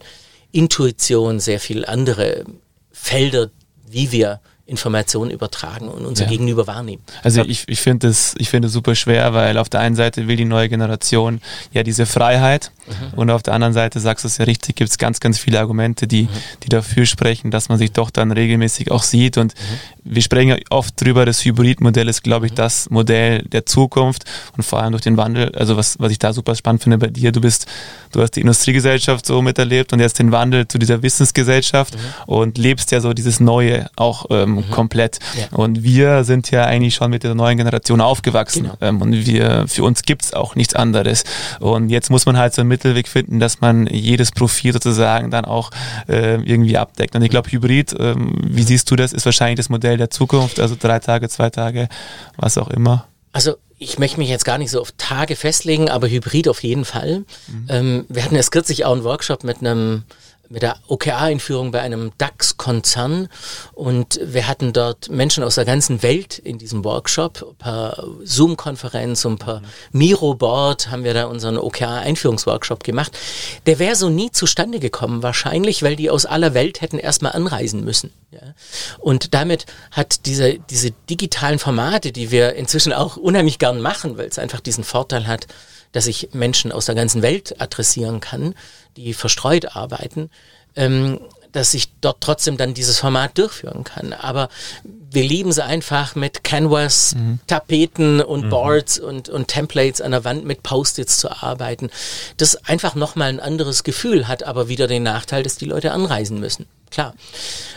[0.51, 2.45] Intuition, sehr viel andere
[2.91, 3.49] Felder,
[3.87, 6.29] wie wir Informationen übertragen und unser ja.
[6.31, 7.03] Gegenüber wahrnehmen.
[7.21, 10.37] Also ich, ich finde es ich finde super schwer, weil auf der einen Seite will
[10.37, 11.39] die neue Generation
[11.71, 13.19] ja diese Freiheit mhm.
[13.19, 15.59] und auf der anderen Seite, sagst du es ja richtig, gibt es ganz, ganz viele
[15.59, 16.29] Argumente, die, mhm.
[16.63, 19.94] die dafür sprechen, dass man sich doch dann regelmäßig auch sieht und mhm.
[20.05, 22.57] Wir sprechen ja oft drüber, das Hybridmodell ist, glaube ich, mhm.
[22.57, 24.23] das Modell der Zukunft
[24.55, 27.07] und vor allem durch den Wandel, also was, was ich da super spannend finde bei
[27.07, 27.65] dir, du bist,
[28.11, 31.99] du hast die Industriegesellschaft so miterlebt und jetzt den Wandel zu dieser Wissensgesellschaft mhm.
[32.27, 34.71] und lebst ja so dieses Neue auch ähm, mhm.
[34.71, 35.19] komplett.
[35.37, 35.57] Ja.
[35.57, 38.63] Und wir sind ja eigentlich schon mit der neuen Generation aufgewachsen.
[38.63, 38.77] Genau.
[38.81, 41.23] Ähm, und wir, für uns gibt es auch nichts anderes.
[41.59, 45.45] Und jetzt muss man halt so einen Mittelweg finden, dass man jedes Profil sozusagen dann
[45.45, 45.71] auch
[46.07, 47.15] äh, irgendwie abdeckt.
[47.15, 50.59] Und ich glaube, Hybrid, ähm, wie siehst du das, ist wahrscheinlich das Modell der Zukunft,
[50.59, 51.89] also drei Tage, zwei Tage,
[52.37, 53.07] was auch immer.
[53.31, 56.85] Also ich möchte mich jetzt gar nicht so auf Tage festlegen, aber Hybrid auf jeden
[56.85, 57.25] Fall.
[57.47, 57.67] Mhm.
[57.69, 60.03] Ähm, wir hatten erst kürzlich auch einen Workshop mit einem
[60.49, 63.27] mit der OKR-Einführung bei einem DAX-Konzern
[63.73, 67.55] und wir hatten dort Menschen aus der ganzen Welt in diesem Workshop.
[67.57, 73.17] Per Zoom-Konferenz und per Miro-Board haben wir da unseren OKR-Einführungsworkshop gemacht.
[73.65, 77.83] Der wäre so nie zustande gekommen, wahrscheinlich, weil die aus aller Welt hätten erstmal anreisen
[77.83, 78.11] müssen.
[78.31, 78.53] Ja.
[78.99, 84.27] Und damit hat diese, diese digitalen Formate, die wir inzwischen auch unheimlich gern machen, weil
[84.27, 85.47] es einfach diesen Vorteil hat,
[85.95, 88.53] dass ich Menschen aus der ganzen Welt adressieren kann,
[88.97, 90.29] die verstreut arbeiten,
[90.75, 91.21] ähm,
[91.53, 94.11] dass ich dort trotzdem dann dieses Format durchführen kann.
[94.11, 94.49] Aber
[94.83, 97.39] wir lieben sie einfach mit Canvas, mhm.
[97.47, 98.49] Tapeten und mhm.
[98.49, 101.89] Boards und, und Templates an der Wand mit Post-its zu arbeiten.
[102.35, 106.41] Das einfach nochmal ein anderes Gefühl hat, aber wieder den Nachteil, dass die Leute anreisen
[106.41, 106.65] müssen.
[106.91, 107.15] Klar.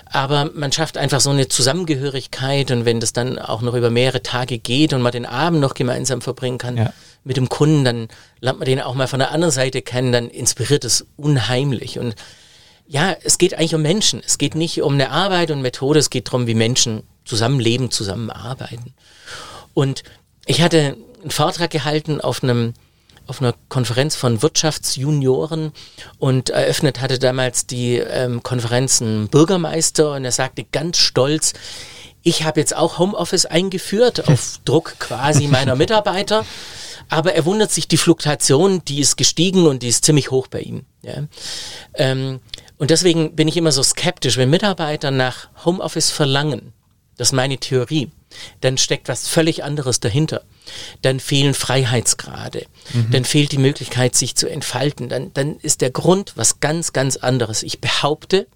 [0.06, 4.24] Aber man schafft einfach so eine Zusammengehörigkeit und wenn das dann auch noch über mehrere
[4.24, 6.92] Tage geht und man den Abend noch gemeinsam verbringen kann, ja
[7.24, 8.08] mit dem Kunden, dann
[8.40, 11.98] lernt man den auch mal von der anderen Seite kennen, dann inspiriert es unheimlich.
[11.98, 12.14] Und
[12.86, 14.22] ja, es geht eigentlich um Menschen.
[14.24, 18.94] Es geht nicht um eine Arbeit und Methode, es geht darum, wie Menschen zusammenleben, zusammenarbeiten.
[19.74, 20.02] Und
[20.46, 22.74] ich hatte einen Vortrag gehalten auf einem
[23.26, 25.72] auf einer Konferenz von Wirtschaftsjunioren
[26.18, 31.52] und eröffnet hatte damals die ähm, Konferenz ein Bürgermeister und er sagte ganz stolz,
[32.22, 36.46] ich habe jetzt auch Homeoffice eingeführt auf Druck quasi meiner Mitarbeiter.
[37.08, 40.60] Aber er wundert sich, die Fluktuation, die ist gestiegen und die ist ziemlich hoch bei
[40.60, 40.84] ihm.
[41.02, 41.24] Ja.
[41.94, 42.40] Ähm,
[42.76, 46.72] und deswegen bin ich immer so skeptisch, wenn Mitarbeiter nach Homeoffice verlangen,
[47.16, 48.10] das ist meine Theorie,
[48.60, 50.42] dann steckt was völlig anderes dahinter.
[51.02, 53.10] Dann fehlen Freiheitsgrade, mhm.
[53.10, 57.16] dann fehlt die Möglichkeit, sich zu entfalten, dann, dann ist der Grund was ganz, ganz
[57.16, 57.62] anderes.
[57.62, 58.46] Ich behaupte,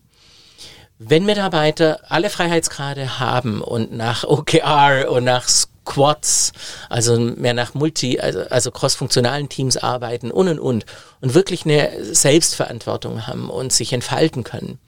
[0.98, 5.48] wenn Mitarbeiter alle Freiheitsgrade haben und nach OKR und nach
[5.84, 6.52] Quads,
[6.88, 10.86] also mehr nach Multi, also, also crossfunktionalen Teams arbeiten und und und
[11.20, 14.78] und wirklich eine Selbstverantwortung haben und sich entfalten können,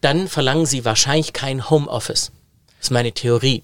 [0.00, 2.30] dann verlangen sie wahrscheinlich kein Homeoffice.
[2.78, 3.62] Das ist meine Theorie.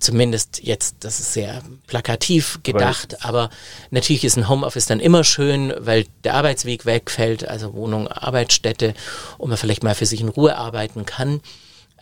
[0.00, 3.50] Zumindest jetzt, das ist sehr plakativ gedacht, aber, aber
[3.90, 8.94] natürlich ist ein Homeoffice dann immer schön, weil der Arbeitsweg wegfällt, also Wohnung, Arbeitsstätte,
[9.38, 11.40] und man vielleicht mal für sich in Ruhe arbeiten kann.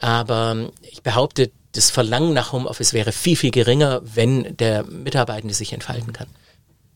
[0.00, 5.72] Aber ich behaupte, das Verlangen nach Homeoffice wäre viel, viel geringer, wenn der Mitarbeitende sich
[5.72, 6.28] entfalten kann.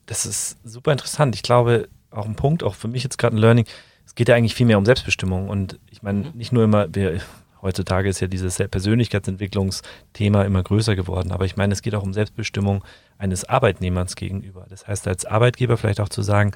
[0.06, 1.34] Das ist super interessant.
[1.34, 3.66] Ich glaube, auch ein Punkt, auch für mich jetzt gerade ein Learning,
[4.06, 5.48] es geht ja eigentlich viel mehr um Selbstbestimmung.
[5.48, 6.30] Und ich meine, mhm.
[6.34, 7.20] nicht nur immer, wir,
[7.62, 12.12] heutzutage ist ja dieses Persönlichkeitsentwicklungsthema immer größer geworden, aber ich meine, es geht auch um
[12.12, 12.82] Selbstbestimmung
[13.18, 14.66] eines Arbeitnehmers gegenüber.
[14.68, 16.52] Das heißt, als Arbeitgeber vielleicht auch zu sagen,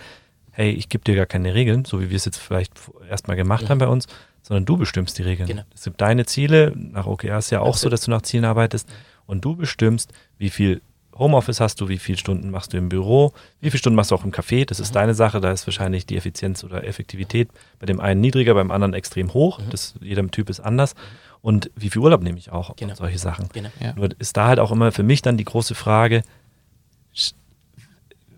[0.50, 2.72] hey, ich gebe dir gar keine Regeln, so wie wir es jetzt vielleicht
[3.08, 3.68] erstmal gemacht mhm.
[3.68, 4.06] haben bei uns,
[4.46, 5.48] sondern du bestimmst die Regeln.
[5.48, 5.62] Genau.
[5.74, 7.80] Es sind deine Ziele, nach OKR ist ja auch Absolut.
[7.80, 8.88] so, dass du nach Zielen arbeitest
[9.26, 10.80] und du bestimmst, wie viel
[11.16, 14.14] Homeoffice hast du, wie viele Stunden machst du im Büro, wie viele Stunden machst du
[14.16, 14.94] auch im Café, das ist Mhm.
[14.94, 18.94] deine Sache, da ist wahrscheinlich die Effizienz oder Effektivität bei dem einen niedriger, beim anderen
[18.94, 20.94] extrem hoch, das, jeder Typ ist anders
[21.40, 22.74] und wie viel Urlaub nehme ich auch Mhm.
[22.76, 22.90] Genau.
[22.90, 23.48] und solche Sachen.
[23.52, 23.70] Genau.
[23.80, 23.92] Ja.
[23.94, 26.22] Nur ist da halt auch immer für mich dann die große Frage,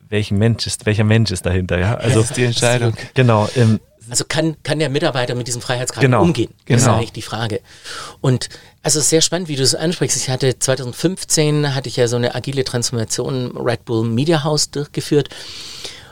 [0.09, 1.95] welchen Mensch ist, welcher Mensch ist dahinter, ja?
[1.97, 2.95] Also, das ist die Entscheidung.
[3.15, 6.53] genau, ähm, Also kann, kann der Mitarbeiter mit diesem Freiheitsgrad Genau, umgehen?
[6.67, 6.97] Das ist genau.
[6.97, 7.61] eigentlich die Frage.
[8.21, 8.49] Und
[8.83, 10.17] also es ist sehr spannend, wie du es ansprichst.
[10.17, 15.29] Ich hatte 2015 hatte ich ja so eine agile Transformation Red Bull Media House durchgeführt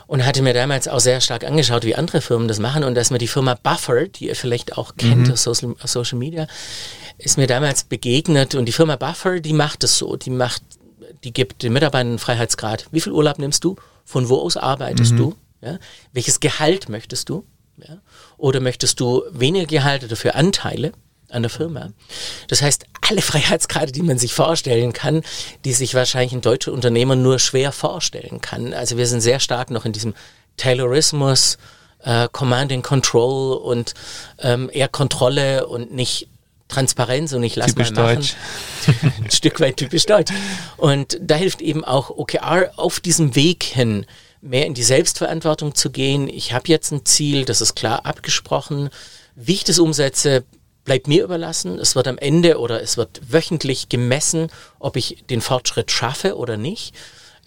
[0.07, 2.83] und hatte mir damals auch sehr stark angeschaut, wie andere Firmen das machen.
[2.83, 5.91] Und da ist mir die Firma Buffer, die ihr vielleicht auch kennt aus Social, aus
[5.93, 6.47] Social Media,
[7.17, 8.55] ist mir damals begegnet.
[8.55, 10.15] Und die Firma Buffer, die macht es so.
[10.15, 10.61] Die macht,
[11.23, 12.87] die gibt den Mitarbeitern einen Freiheitsgrad.
[12.91, 13.77] Wie viel Urlaub nimmst du?
[14.03, 15.35] Von wo aus arbeitest du?
[15.61, 15.79] Ja?
[16.13, 17.45] Welches Gehalt möchtest du?
[17.77, 17.97] Ja?
[18.37, 20.93] Oder möchtest du weniger Gehalt dafür Anteile
[21.29, 21.91] an der Firma?
[22.47, 25.23] Das heißt, alle Freiheitsgrade, die man sich vorstellen kann,
[25.63, 28.73] die sich wahrscheinlich ein deutscher Unternehmer nur schwer vorstellen kann.
[28.73, 30.13] Also wir sind sehr stark noch in diesem
[30.57, 31.57] Taylorismus,
[32.03, 33.93] äh, Command and Control und
[34.39, 36.27] ähm, eher Kontrolle und nicht
[36.67, 38.15] Transparenz und ich lass Typisch mal machen.
[38.15, 38.35] deutsch.
[39.23, 40.31] ein Stück weit typisch deutsch.
[40.77, 44.05] Und da hilft eben auch OKR auf diesem Weg hin,
[44.41, 46.27] mehr in die Selbstverantwortung zu gehen.
[46.27, 48.89] Ich habe jetzt ein Ziel, das ist klar abgesprochen.
[49.35, 50.43] Wie ich das umsetze,
[50.85, 51.79] bleibt mir überlassen.
[51.79, 56.57] Es wird am Ende oder es wird wöchentlich gemessen, ob ich den Fortschritt schaffe oder
[56.57, 56.95] nicht.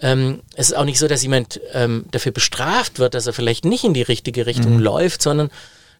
[0.00, 3.64] Ähm, es ist auch nicht so, dass jemand ähm, dafür bestraft wird, dass er vielleicht
[3.64, 5.50] nicht in die richtige Richtung läuft, sondern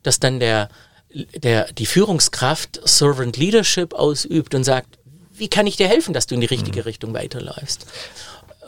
[0.02, 0.68] dass dann der,
[1.10, 4.98] der, die Führungskraft Servant Leadership ausübt und sagt,
[5.32, 7.86] wie kann ich dir helfen, dass du in die richtige Richtung weiterläufst?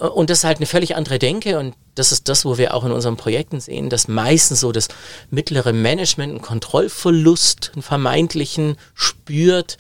[0.00, 2.84] Und das ist halt eine völlig andere Denke und das ist das, wo wir auch
[2.84, 4.88] in unseren Projekten sehen, dass meistens so das
[5.30, 9.76] mittlere Management einen Kontrollverlust, einen vermeintlichen, spürt,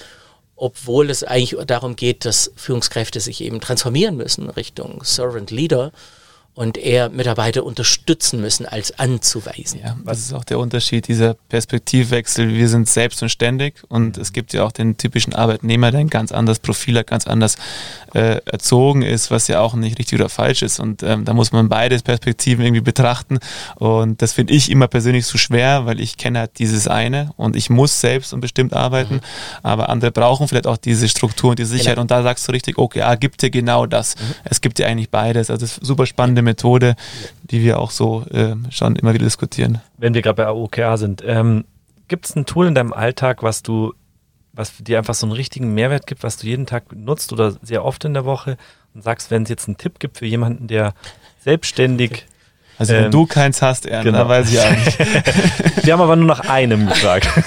[0.56, 5.90] obwohl es eigentlich darum geht, dass Führungskräfte sich eben transformieren müssen Richtung Servant Leader
[6.54, 9.80] und eher Mitarbeiter unterstützen müssen, als anzuweisen.
[9.82, 12.52] Ja, das ist auch der Unterschied, dieser Perspektivwechsel.
[12.52, 16.10] Wir sind selbst und ständig und es gibt ja auch den typischen Arbeitnehmer, der ein
[16.10, 17.56] ganz anderes Profil hat, ganz anders
[18.14, 20.80] äh, erzogen ist, was ja auch nicht richtig oder falsch ist.
[20.80, 23.38] Und ähm, da muss man beide Perspektiven irgendwie betrachten.
[23.76, 27.56] Und das finde ich immer persönlich so schwer, weil ich kenne halt dieses eine und
[27.56, 29.20] ich muss selbst und bestimmt arbeiten,
[29.62, 31.94] aber andere brauchen vielleicht auch diese Struktur und die Sicherheit.
[31.94, 32.02] Genau.
[32.02, 34.16] Und da sagst du richtig, okay, ah, gibt dir genau das.
[34.44, 35.50] Es gibt dir eigentlich beides.
[35.50, 36.06] Also das ist super
[36.40, 36.94] spannende Methode,
[37.50, 39.80] die wir auch so äh, schon immer wieder diskutieren.
[39.98, 41.64] wenn wir gerade bei OKR sind, ähm,
[42.08, 43.92] gibt es ein Tool in deinem Alltag, was du,
[44.52, 47.84] was dir einfach so einen richtigen Mehrwert gibt, was du jeden Tag nutzt oder sehr
[47.84, 48.56] oft in der Woche
[48.94, 50.92] und sagst, wenn es jetzt einen Tipp gibt für jemanden, der
[51.44, 52.26] selbstständig,
[52.78, 54.28] Also wenn Ähm, du keins hast, Ernst, genau.
[54.28, 54.98] weiß ich auch nicht.
[55.84, 57.28] wir haben aber nur nach einem gefragt.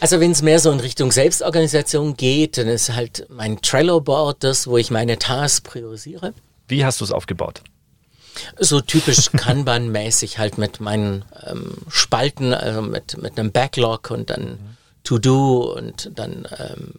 [0.00, 4.66] Also wenn es mehr so in Richtung Selbstorganisation geht, dann ist halt mein Trello-Board das,
[4.66, 6.34] wo ich meine Tasks priorisiere.
[6.68, 7.62] Wie hast du es aufgebaut?
[8.58, 14.58] So typisch Kanban-mäßig halt mit meinen ähm, Spalten, also mit, mit einem Backlog und dann
[15.04, 16.94] To-Do und dann ähm,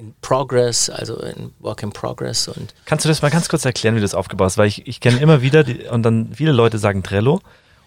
[0.00, 3.94] in Progress, also in Work in Progress und Kannst du das mal ganz kurz erklären,
[3.94, 4.58] wie du das aufgebaut hast?
[4.58, 7.42] Weil ich, ich kenne immer wieder, die, und dann viele Leute sagen Trello.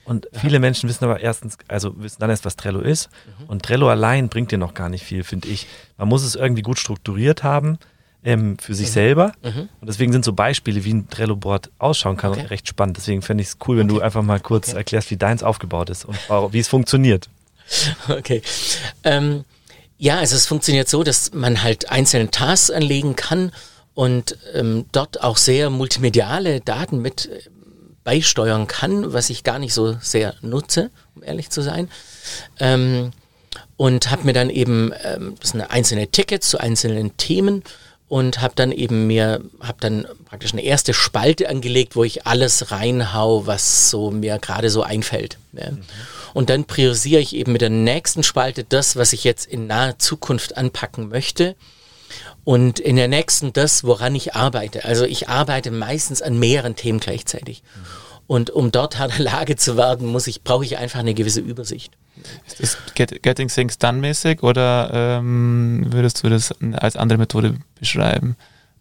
[0.06, 3.10] Und viele Menschen wissen aber erstens, also wissen dann erst, was Trello ist.
[3.48, 5.66] Und Trello allein bringt dir noch gar nicht viel, finde ich.
[5.98, 7.78] Man muss es irgendwie gut strukturiert haben
[8.24, 9.32] ähm, für sich selber.
[9.44, 12.48] Und deswegen sind so Beispiele, wie ein Trello-Board ausschauen kann, Okay.
[12.48, 12.98] recht spannend.
[12.98, 14.78] Deswegen fände ich es cool, wenn du einfach mal kurz Okay.
[14.78, 16.18] erklärst, wie deins aufgebaut ist und
[16.52, 17.30] wie es funktioniert.
[18.10, 18.42] Okay.
[19.06, 19.46] Ähm,
[19.98, 23.52] ja, also es funktioniert so, dass man halt einzelne Tasks anlegen kann
[23.94, 27.30] und ähm, dort auch sehr multimediale Daten mit
[28.04, 31.90] beisteuern kann, was ich gar nicht so sehr nutze, um ehrlich zu sein.
[32.60, 33.12] Ähm,
[33.78, 37.64] und habe mir dann eben ähm, das sind einzelne Tickets zu einzelnen Themen
[38.08, 42.72] und habe dann eben mir habe dann praktisch eine erste Spalte angelegt, wo ich alles
[42.72, 45.38] reinhau, was so mir gerade so einfällt.
[45.54, 45.72] Ja.
[46.34, 49.98] Und dann priorisiere ich eben mit der nächsten Spalte das, was ich jetzt in naher
[49.98, 51.56] Zukunft anpacken möchte.
[52.44, 54.86] Und in der nächsten das, woran ich arbeite.
[54.86, 57.64] Also ich arbeite meistens an mehreren Themen gleichzeitig.
[58.28, 61.42] Und um dort an der Lage zu werden, muss ich, brauche ich einfach eine gewisse
[61.42, 61.94] Übersicht.
[62.48, 67.58] Ist das Get, Getting Things Done mäßig oder ähm, würdest du das als andere Methode
[67.80, 68.36] beschreiben?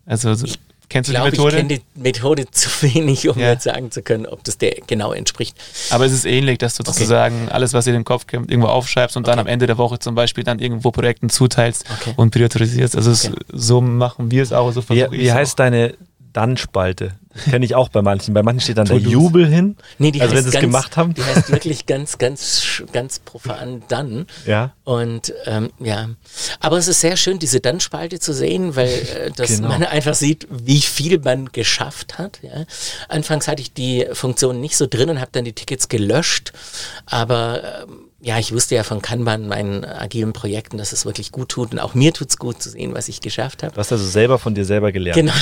[0.07, 0.47] Also so,
[0.93, 1.57] kennst Ich du glaube, die ich Methode?
[1.57, 3.51] kenne die Methode zu wenig, um Ja.
[3.51, 5.57] jetzt sagen zu können, ob das der genau entspricht.
[5.91, 6.93] Aber es ist ähnlich, dass du Okay.
[6.93, 9.41] sozusagen alles, was dir in den Kopf kommt, irgendwo aufschreibst und dann Okay.
[9.41, 12.13] am Ende der Woche zum Beispiel dann irgendwo Projekten zuteilst Okay.
[12.17, 12.95] und priorisierst.
[12.97, 13.13] Also
[13.53, 14.71] so machen wir es auch.
[14.73, 15.95] So Wie, versuche ich wie heißt deine
[16.33, 17.13] Dann-Spalte?
[17.51, 18.35] Kenne ich auch bei manchen.
[18.35, 18.99] Bei manchen steht dann der.
[18.99, 19.77] Jubel hin.
[19.99, 21.15] Nee, die also wenn heißt sie es gemacht haben.
[21.15, 24.27] Die heißt wirklich ganz, ganz, ganz profan dann.
[24.47, 24.73] Ja.
[24.85, 26.11] Und ähm, ja,
[26.61, 29.69] aber es ist sehr schön, diese Dann-Spalte zu sehen, weil äh, dass Genau.
[29.69, 32.41] man einfach sieht, wie viel man geschafft hat.
[32.43, 32.65] Ja.
[33.09, 36.53] Anfangs hatte ich die Funktion nicht so drin und habe dann die Tickets gelöscht,
[37.07, 41.49] aber ähm, ja, ich wusste ja von Kanban, meinen agilen Projekten, dass es wirklich gut
[41.49, 43.75] tut und auch mir tut's gut zu sehen, was ich geschafft habe.
[43.75, 45.17] Du hast also selber von dir selber gelernt.
[45.17, 45.33] Genau.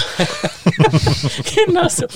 [1.55, 2.07] genau so.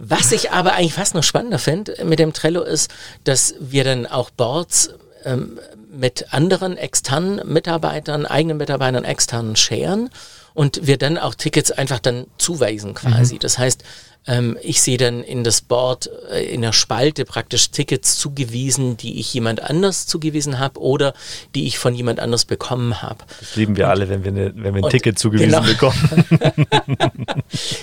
[0.00, 2.90] Was ich aber eigentlich fast noch spannender finde mit dem Trello ist,
[3.24, 4.90] dass wir dann auch Boards
[5.24, 5.58] ähm,
[5.90, 10.10] mit anderen externen Mitarbeitern, eigenen Mitarbeitern externen sharen
[10.52, 13.38] und wir dann auch Tickets einfach dann zuweisen quasi.
[13.38, 13.82] Das heißt,
[14.26, 19.18] ähm, ich sehe dann in das Board äh, in der Spalte praktisch Tickets zugewiesen, die
[19.18, 21.12] ich jemand anders zugewiesen habe oder
[21.54, 23.24] die ich von jemand anders bekommen habe.
[23.40, 25.62] Das lieben wir alle, wenn wir, ne, wenn wir ein und- Ticket zugewiesen genau.
[25.62, 25.96] bekommen.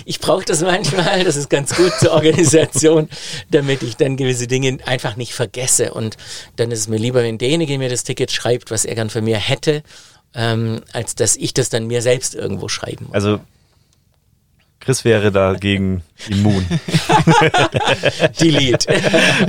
[0.04, 3.08] Ich brauche das manchmal, das ist ganz gut zur Organisation,
[3.50, 5.94] damit ich dann gewisse Dinge einfach nicht vergesse.
[5.94, 6.16] Und
[6.56, 9.24] dann ist es mir lieber, wenn derjenige mir das Ticket schreibt, was er gern von
[9.24, 9.82] mir hätte,
[10.34, 13.14] ähm, als dass ich das dann mir selbst irgendwo schreiben muss.
[13.14, 13.40] Also
[14.80, 16.66] Chris wäre dagegen immun,
[18.40, 18.88] Delete.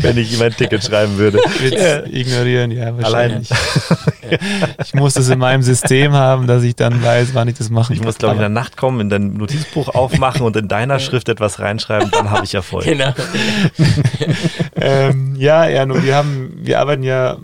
[0.02, 1.40] wenn ich ihm ein Ticket schreiben würde.
[1.64, 3.02] Jetzt ignorieren, ja, Allein.
[3.02, 3.50] wahrscheinlich.
[4.84, 7.94] Ich muss das in meinem System haben, dass ich dann weiß, wann ich das machen
[7.96, 11.00] Ich muss, glaube ich, in der Nacht kommen, in dein Notizbuch aufmachen und in deiner
[11.00, 12.84] Schrift etwas reinschreiben, dann habe ich Erfolg.
[12.84, 13.14] genau.
[14.76, 17.38] ähm, ja, ja, nur wir haben, wir arbeiten ja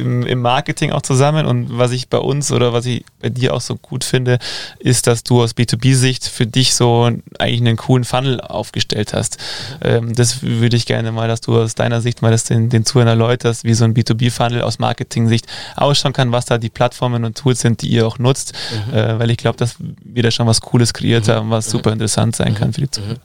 [0.00, 1.46] im, im Marketing auch zusammen.
[1.46, 4.38] Und was ich bei uns oder was ich bei dir auch so gut finde,
[4.78, 9.38] ist, dass du aus B2B-Sicht für dich so eigentlich einen coolen Funnel aufgestellt hast.
[9.82, 12.84] Ähm, das würde ich gerne mal, dass du aus deiner Sicht mal das den, den
[12.84, 17.36] Zuhörern erläuterst, wie so ein B2B-Funnel aus Marketing-Sicht ausschauen kann, was da die Plattformen und
[17.36, 18.52] Tools sind, die ihr auch nutzt,
[18.92, 22.36] äh, weil ich glaube, dass wir da schon was Cooles kreiert haben, was super interessant
[22.36, 23.20] sein kann für die Zuhörer.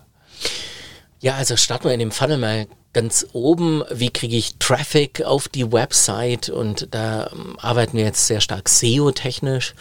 [1.26, 3.84] Ja, also starten wir in dem Funnel mal ganz oben.
[3.90, 6.50] Wie kriege ich Traffic auf die Website?
[6.50, 9.74] Und da ähm, arbeiten wir jetzt sehr stark SEO-technisch,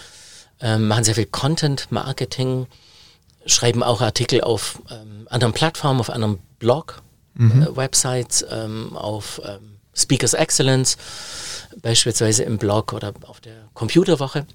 [0.62, 2.66] ähm, machen sehr viel Content-Marketing,
[3.44, 10.96] schreiben auch Artikel auf ähm, anderen Plattformen, auf anderen Blog-Websites, ähm, auf ähm, Speakers Excellence,
[11.82, 14.46] beispielsweise im Blog oder auf der Computerwoche.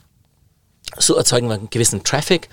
[0.97, 2.49] So erzeugen wir einen gewissen Traffic.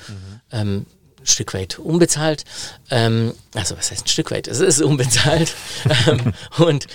[0.51, 0.85] Ein
[1.27, 2.45] Stück weit unbezahlt.
[2.91, 4.49] Ähm, also was heißt ein Stück weit?
[4.49, 5.55] Es ist unbezahlt.
[6.09, 6.87] ähm, und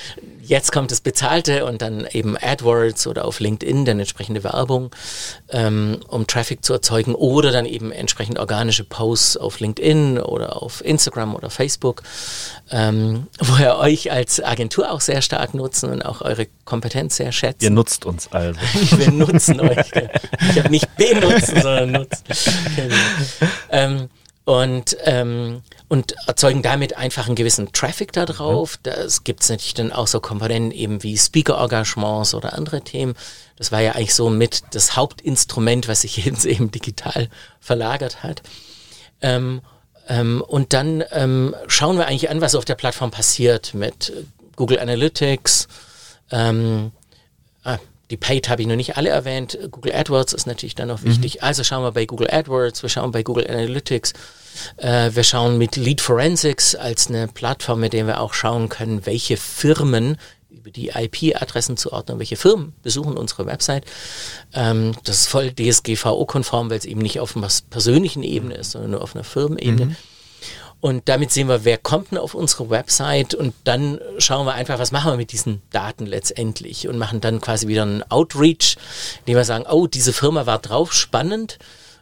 [0.52, 4.91] jetzt kommt das Bezahlte und dann eben AdWords oder auf LinkedIn dann entsprechende Werbung,
[5.50, 10.84] ähm, um Traffic zu erzeugen oder dann eben entsprechend organische Posts auf LinkedIn oder auf
[10.84, 12.04] Instagram oder Facebook,
[12.70, 17.32] ähm, wo wir euch als Agentur auch sehr stark nutzen und auch eure Kompetenz sehr
[17.32, 17.63] schätzen.
[17.63, 18.60] Ihr nutzt uns also.
[18.98, 19.91] Wir nutzen euch.
[19.91, 20.10] gell.
[20.52, 22.24] Ich habe nicht benutzen, sondern nutzen.
[22.76, 22.96] Genau.
[23.70, 24.10] Ähm,
[24.45, 28.80] und, ähm, und erzeugen damit einfach einen gewissen Traffic da drauf.
[28.84, 33.15] Das gibt es natürlich dann auch so Komponenten eben wie Speaker-Engagements oder andere Themen.
[33.58, 38.41] Das war ja eigentlich so mit das Hauptinstrument, was sich jetzt eben digital verlagert hat.
[39.21, 39.62] Ähm,
[40.08, 44.12] ähm, und dann ähm, schauen wir eigentlich an, was auf der Plattform passiert mit
[44.56, 45.67] Google Analytics,
[46.32, 46.91] ähm,
[47.63, 47.77] Ah,
[48.12, 49.58] die Paid habe ich noch nicht alle erwähnt.
[49.71, 51.41] Google AdWords ist natürlich dann noch wichtig.
[51.43, 54.13] Also schauen wir bei Google AdWords, wir schauen bei Google Analytics,
[54.78, 59.06] äh, wir schauen mit Lead Forensics als eine Plattform, mit der wir auch schauen können,
[59.06, 60.17] welche Firmen
[60.50, 63.86] über die IP-Adressen zu ordnen, welche Firmen besuchen unsere Website.
[64.54, 68.91] Ähm, das ist voll DSGVO-konform, weil es eben nicht auf einer persönlichen Ebene ist, sondern
[68.91, 69.95] nur auf einer Firmenebene.
[70.82, 73.36] Und damit sehen wir, wer kommt denn auf unsere Website?
[73.36, 76.88] Und dann schauen wir einfach, was machen wir mit diesen Daten letztendlich?
[76.88, 78.78] Und machen dann quasi wieder einen Outreach,
[79.20, 81.60] indem wir sagen, oh, diese Firma war drauf, spannend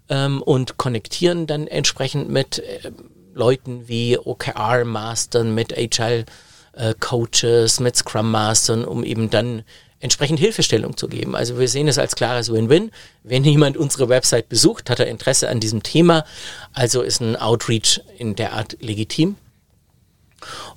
[0.09, 2.91] ähm, und konnektieren dann entsprechend mit äh,
[3.33, 9.63] Leuten wie OKR-Mastern, mit Agile-Coaches, mit Scrum-Mastern, um eben dann
[9.99, 11.35] entsprechend Hilfestellung zu geben.
[11.35, 12.91] Also wir sehen es als klares Win-Win.
[13.23, 16.25] Wenn jemand unsere Website besucht, hat er Interesse an diesem Thema,
[16.73, 19.35] also ist ein Outreach in der Art legitim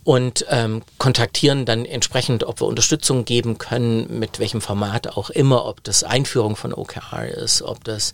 [0.05, 5.67] und ähm, kontaktieren dann entsprechend, ob wir Unterstützung geben können, mit welchem Format auch immer,
[5.67, 8.13] ob das Einführung von OKR ist, ob das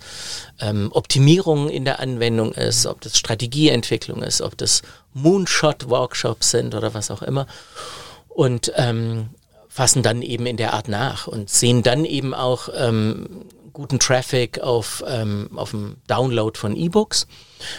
[0.60, 4.82] ähm, Optimierung in der Anwendung ist, ob das Strategieentwicklung ist, ob das
[5.14, 7.46] Moonshot-Workshops sind oder was auch immer.
[8.28, 9.30] Und ähm,
[9.78, 14.58] fassen dann eben in der Art nach und sehen dann eben auch ähm, guten Traffic
[14.58, 17.28] auf, ähm, auf dem Download von E-Books.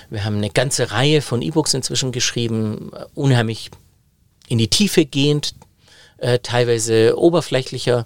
[0.10, 3.70] Wir haben eine ganze Reihe von E-Books inzwischen geschrieben, äh, unheimlich
[4.48, 5.56] in die Tiefe gehend,
[6.20, 8.06] äh, teilweise oberflächlicher.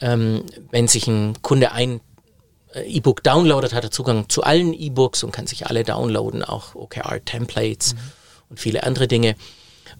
[0.00, 2.00] Ähm, wenn sich ein Kunde ein
[2.72, 6.74] äh, E-Book downloadet, hat er Zugang zu allen E-Books und kann sich alle downloaden, auch
[6.74, 7.96] OKR-Templates
[8.48, 9.36] und viele andere Dinge.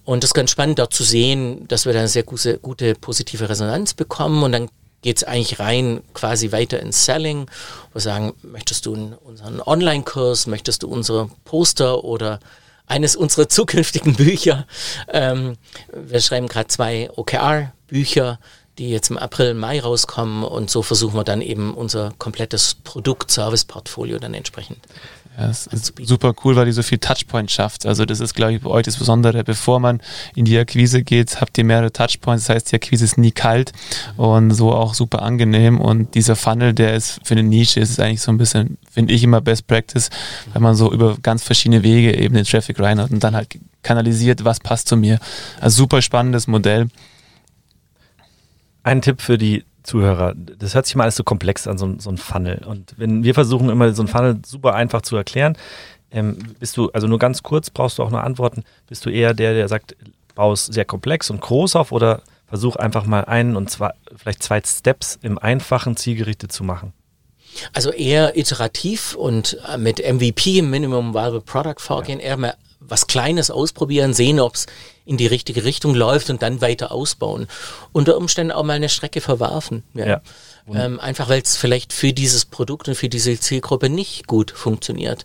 [0.07, 2.95] Und das ist ganz spannend, dort zu sehen, dass wir da eine sehr gute, gute
[2.95, 4.69] positive Resonanz bekommen und dann
[5.03, 7.51] geht es eigentlich rein quasi weiter ins Selling.
[7.93, 12.39] Wir sagen, möchtest du unseren Online-Kurs, möchtest du unsere Poster oder
[12.87, 14.69] eines unserer zukünftigen Bücher.
[15.09, 15.57] Ähm,
[15.93, 18.39] wir schreiben gerade zwei OKR-Bücher,
[18.79, 24.19] die jetzt im April, Mai rauskommen und so versuchen wir dann eben unser komplettes Produkt-Service-Portfolio
[24.19, 24.79] dann entsprechend
[25.39, 27.85] ja, das ist super cool, weil die so viel Touchpoint schafft.
[27.85, 29.45] Also das ist, glaube ich, bei euch das Besondere.
[29.45, 30.01] Bevor man
[30.35, 32.47] in die Akquise geht, habt ihr mehrere Touchpoints.
[32.47, 33.73] Das heißt, die Akquise ist nie kalt
[34.17, 35.79] und so auch super angenehm.
[35.79, 39.23] Und dieser Funnel, der ist für eine Nische, ist eigentlich so ein bisschen, finde ich
[39.23, 40.09] immer Best Practice,
[40.55, 43.59] wenn man so über ganz verschiedene Wege eben den Traffic rein hat und dann halt
[43.83, 45.19] kanalisiert, was passt zu mir.
[45.61, 46.89] Also super spannendes Modell.
[48.87, 52.09] Ein Tipp für die Zuhörer, das hört sich mal alles so komplex an, so, so
[52.09, 52.65] ein Funnel.
[52.65, 55.59] Und wenn wir versuchen immer so ein Funnel super einfach zu erklären,
[56.13, 59.35] ähm, bist du, also nur ganz kurz, brauchst du auch nur Antworten, bist du eher
[59.35, 59.97] der, der sagt,
[60.37, 64.45] bau es sehr komplex und groß auf oder versuch einfach mal einen und zwei, vielleicht
[64.45, 66.93] zwei Steps im einfachen zielgerichtet zu machen?
[67.73, 72.27] Also eher iterativ und äh, mit MVP, Minimum Viable Product vorgehen, ja.
[72.27, 74.67] eher mal was Kleines ausprobieren, sehen, ob es
[75.07, 77.47] in die richtige Richtung läuft und dann weiter ausbauen.
[77.93, 79.85] Unter Umständen auch mal eine Strecke verwerfen.
[79.95, 80.07] Ja.
[80.07, 80.23] ja.
[80.75, 85.25] Ähm, einfach weil es vielleicht für dieses Produkt und für diese Zielgruppe nicht gut funktioniert.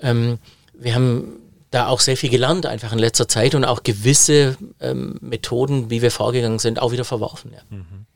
[0.00, 0.38] Ähm,
[0.72, 5.18] wir haben da auch sehr viel gelernt einfach in letzter Zeit und auch gewisse ähm,
[5.20, 7.52] Methoden, wie wir vorgegangen sind, auch wieder verworfen.
[7.52, 7.60] Ja.
[7.68, 8.06] Mhm.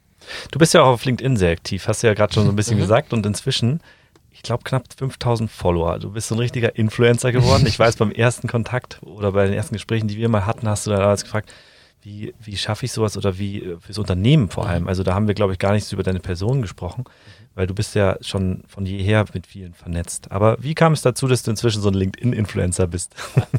[0.52, 2.56] Du bist ja auch auf LinkedIn sehr aktiv, hast du ja gerade schon so ein
[2.56, 2.82] bisschen mhm.
[2.82, 3.80] gesagt und inzwischen
[4.40, 5.98] ich glaube, knapp 5000 Follower.
[5.98, 7.66] Du bist so ein richtiger Influencer geworden.
[7.66, 10.86] Ich weiß, beim ersten Kontakt oder bei den ersten Gesprächen, die wir mal hatten, hast
[10.86, 11.52] du da damals gefragt,
[12.00, 14.88] wie, wie schaffe ich sowas oder wie äh, fürs Unternehmen vor allem.
[14.88, 17.04] Also da haben wir, glaube ich, gar nichts über deine Person gesprochen,
[17.54, 20.32] weil du bist ja schon von jeher mit vielen vernetzt.
[20.32, 23.14] Aber wie kam es dazu, dass du inzwischen so ein LinkedIn-Influencer bist?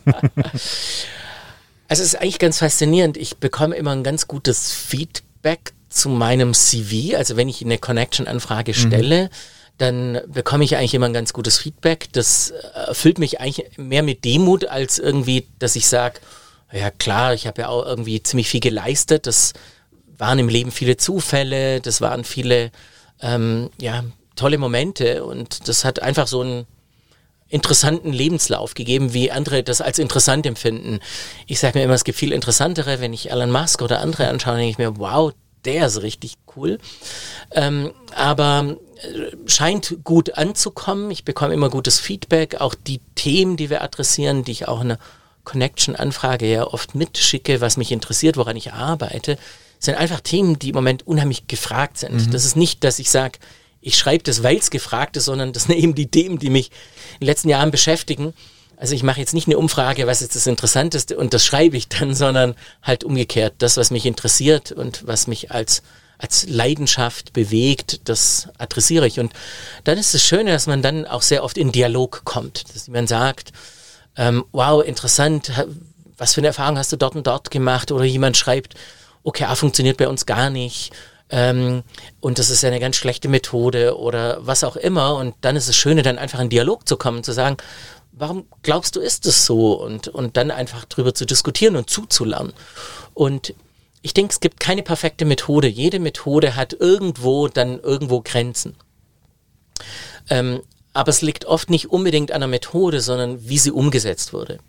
[0.06, 0.34] also
[1.90, 3.18] es ist eigentlich ganz faszinierend.
[3.18, 7.16] Ich bekomme immer ein ganz gutes Feedback zu meinem CV.
[7.16, 9.30] Also wenn ich eine Connection-Anfrage stelle, mhm
[9.82, 12.10] dann bekomme ich eigentlich immer ein ganz gutes Feedback.
[12.12, 16.20] Das erfüllt mich eigentlich mehr mit Demut, als irgendwie, dass ich sage,
[16.72, 19.26] ja klar, ich habe ja auch irgendwie ziemlich viel geleistet.
[19.26, 19.54] Das
[20.18, 22.72] waren im Leben viele Zufälle, das waren viele
[23.22, 24.04] ähm, ja,
[24.36, 26.68] tolle Momente und das hat einfach so einen
[27.50, 31.00] interessanten Lebenslauf gegeben, wie andere das als interessant empfinden.
[31.48, 34.56] Ich sage mir immer, es gibt viel interessantere, wenn ich Elon Musk oder andere anschaue,
[34.56, 35.34] denke ich mir, wow,
[35.66, 36.80] der ist richtig cool.
[37.52, 41.12] Ähm, aber äh, scheint gut anzukommen.
[41.12, 42.62] Ich bekomme immer gutes Feedback.
[42.62, 45.00] Auch die Themen, die wir adressieren, die ich auch in einer
[45.44, 49.38] Connection-Anfrage ja oft mitschicke, was mich interessiert, woran ich arbeite,
[49.80, 52.28] sind einfach Themen, die im Moment unheimlich gefragt sind.
[52.28, 52.32] Mhm.
[52.32, 53.40] Das ist nicht, dass ich sage,
[53.82, 56.70] ich schreibe das, weil es gefragt ist, sondern das sind eben die Themen, die mich
[57.14, 58.34] in den letzten Jahren beschäftigen.
[58.82, 61.88] Also ich mache jetzt nicht eine Umfrage, was ist das Interessanteste und das schreibe ich
[61.88, 65.84] dann, sondern halt umgekehrt, das, was mich interessiert und was mich als
[66.18, 69.20] als Leidenschaft bewegt, das adressiere ich.
[69.20, 69.34] Und
[69.86, 73.10] dann ist es Schöne, dass man dann auch sehr oft in Dialog kommt, dass jemand
[73.10, 73.52] sagt,
[74.16, 75.52] ähm, wow, interessant,
[76.18, 77.92] was für eine Erfahrung hast du dort und dort gemacht?
[77.92, 78.76] Oder jemand schreibt,
[79.24, 80.92] OKR funktioniert bei uns gar nicht.
[81.32, 81.82] Ähm,
[82.20, 85.16] und das ist eine ganz schlechte Methode oder was auch immer.
[85.16, 87.58] Und dann ist es Schöne, dann einfach in Dialog zu kommen, zu sagen,
[88.12, 89.74] warum glaubst du, ist es so?
[89.74, 92.54] Und, und dann einfach drüber zu diskutieren und zuzulernen.
[93.14, 93.54] Und
[94.02, 95.68] ich denke, es gibt keine perfekte Methode.
[95.68, 98.76] Jede Methode hat irgendwo dann irgendwo Grenzen.
[100.30, 100.62] Ähm,
[100.94, 104.60] aber es liegt oft nicht unbedingt an der Methode, sondern wie sie umgesetzt wurde.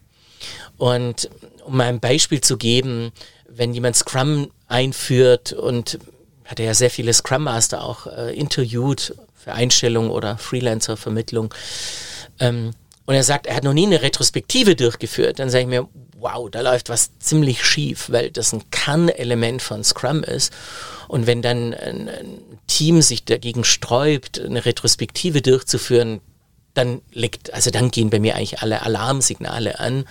[0.77, 1.31] Und
[1.65, 3.13] um mal ein Beispiel zu geben,
[3.49, 5.99] wenn jemand Scrum einführt und
[6.45, 11.53] hat er ja sehr viele Scrum Master auch äh, interviewt für Einstellung oder Freelancer-Vermittlung.
[12.39, 12.73] Ähm,
[13.07, 15.89] und er sagt, er hat noch nie eine Retrospektive durchgeführt, dann sage ich mir,
[16.23, 20.53] wow, da läuft was ziemlich schief, weil das ein Kernelement von Scrum ist.
[21.09, 22.09] Und wenn dann ein,
[22.69, 26.21] Team sich dagegen sträubt, eine Retrospektive durchzuführen,
[26.73, 30.07] dann liegt, also dann gehen bei mir eigentlich alle Alarmsignale an.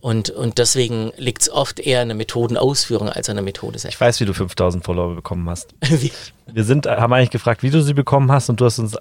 [0.00, 3.94] Und, und deswegen liegt es oft eher an der Methodenausführung als an der Methode selbst.
[3.94, 5.74] Ich weiß, wie du 5000 Follower bekommen hast.
[6.52, 8.96] Wir sind, haben eigentlich gefragt, wie du sie bekommen hast und du hast uns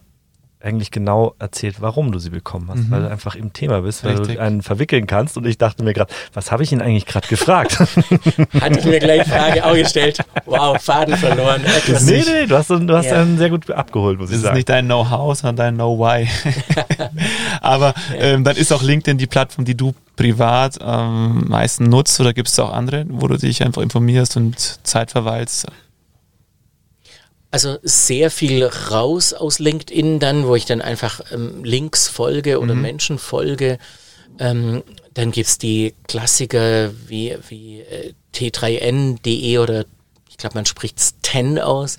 [0.63, 2.91] eigentlich genau erzählt, warum du sie bekommen hast, mhm.
[2.91, 4.35] weil du einfach im Thema bist, weil Richtig.
[4.35, 5.37] du einen verwickeln kannst.
[5.37, 7.79] Und ich dachte mir gerade, was habe ich ihn eigentlich gerade gefragt?
[8.59, 10.19] Hatte ich mir gleich Frage auch gestellt.
[10.45, 11.63] Wow, Faden verloren.
[11.63, 13.21] Etwas nee, nee, du hast, du hast ja.
[13.21, 14.53] einen sehr gut abgeholt, muss das ich sagen.
[14.53, 16.27] Das ist nicht dein Know-how, sondern dein Know-why.
[17.61, 22.19] Aber ähm, dann ist auch LinkedIn die Plattform, die du privat am ähm, meisten nutzt
[22.19, 25.67] oder gibt es auch andere, wo du dich einfach informierst und Zeit verweilst?
[27.51, 32.73] Also sehr viel raus aus LinkedIn dann, wo ich dann einfach ähm, Links folge oder
[32.73, 32.81] mhm.
[32.81, 33.77] Menschen folge.
[34.39, 34.83] Ähm,
[35.13, 39.85] dann gibt's die Klassiker wie, wie äh, T3N.de oder
[40.29, 41.97] ich glaube, man spricht's 10 aus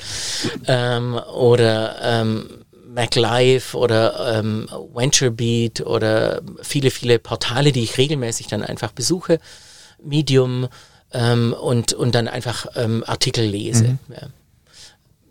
[0.66, 8.62] ähm, oder ähm, MacLive oder ähm, VentureBeat oder viele, viele Portale, die ich regelmäßig dann
[8.62, 9.38] einfach besuche,
[10.02, 10.68] Medium
[11.12, 13.84] ähm, und, und dann einfach ähm, Artikel lese.
[13.84, 13.98] Mhm.
[14.10, 14.28] Ja.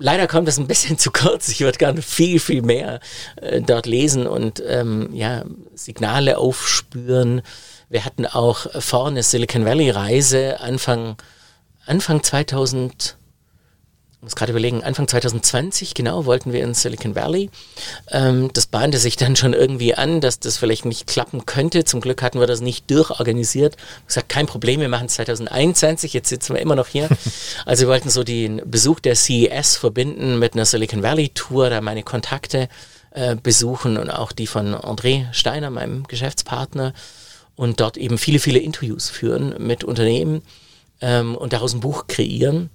[0.02, 1.48] Leider kommt das ein bisschen zu kurz.
[1.50, 3.00] Ich würde gerne viel, viel mehr
[3.36, 5.44] äh, dort lesen und ähm, ja,
[5.76, 7.42] Signale aufspüren.
[7.90, 11.18] Wir hatten auch vorne Silicon Valley Reise Anfang,
[11.86, 13.18] Anfang 2000
[14.22, 17.50] muss gerade überlegen, Anfang 2020, genau, wollten wir in Silicon Valley.
[18.12, 21.86] Ähm, das bahnte sich dann schon irgendwie an, dass das vielleicht nicht klappen könnte.
[21.86, 23.76] Zum Glück hatten wir das nicht durchorganisiert.
[24.02, 27.10] Ich gesagt, kein Problem, wir machen es 2021, jetzt sitzen wir immer noch hier.
[27.66, 31.82] Also wir wollten so den Besuch der CES verbinden mit einer Silicon Valley Tour, da
[31.82, 32.70] meine Kontakte
[33.12, 36.94] äh, besuchen und auch die von André Steiner, meinem Geschäftspartner,
[37.56, 40.42] und dort eben viele, viele Interviews führen mit Unternehmen
[41.02, 42.70] ähm, und daraus ein Buch kreieren.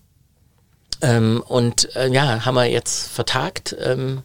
[1.00, 3.76] Ähm, und äh, ja, haben wir jetzt vertagt.
[3.80, 4.22] Ähm,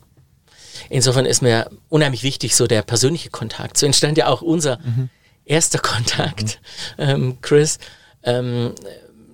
[0.89, 3.77] insofern ist mir unheimlich wichtig, so der persönliche Kontakt.
[3.77, 5.09] So entstand ja auch unser mhm.
[5.45, 6.59] erster Kontakt,
[6.97, 7.03] mhm.
[7.03, 7.79] ähm, Chris.
[8.23, 8.73] Ähm,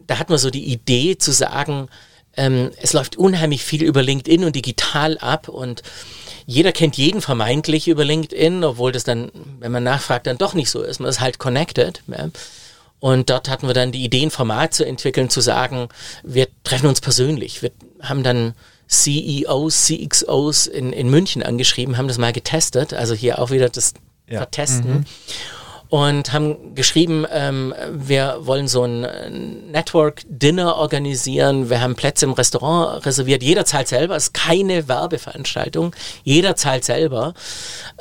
[0.07, 1.89] da hat man so die Idee zu sagen,
[2.35, 5.83] ähm, es läuft unheimlich viel über LinkedIn und digital ab und
[6.45, 10.69] jeder kennt jeden vermeintlich über LinkedIn, obwohl das dann, wenn man nachfragt, dann doch nicht
[10.69, 10.99] so ist.
[10.99, 12.01] Man ist halt connected.
[12.07, 12.29] Ja.
[12.99, 15.89] Und dort hatten wir dann die Idee, ein Format zu entwickeln, zu sagen,
[16.23, 17.61] wir treffen uns persönlich.
[17.61, 17.71] Wir
[18.01, 18.53] haben dann
[18.87, 23.93] CEOs, CXOs in, in München angeschrieben, haben das mal getestet, also hier auch wieder das
[24.27, 24.39] ja.
[24.39, 24.89] Vertesten.
[24.89, 25.05] Mhm
[25.89, 31.69] und haben geschrieben, ähm, wir wollen so ein äh, Network-Dinner organisieren.
[31.69, 33.41] Wir haben Plätze im Restaurant reserviert.
[33.41, 34.15] Jeder zahlt selber.
[34.15, 35.95] Es ist keine Werbeveranstaltung.
[36.23, 37.33] Jeder zahlt selber.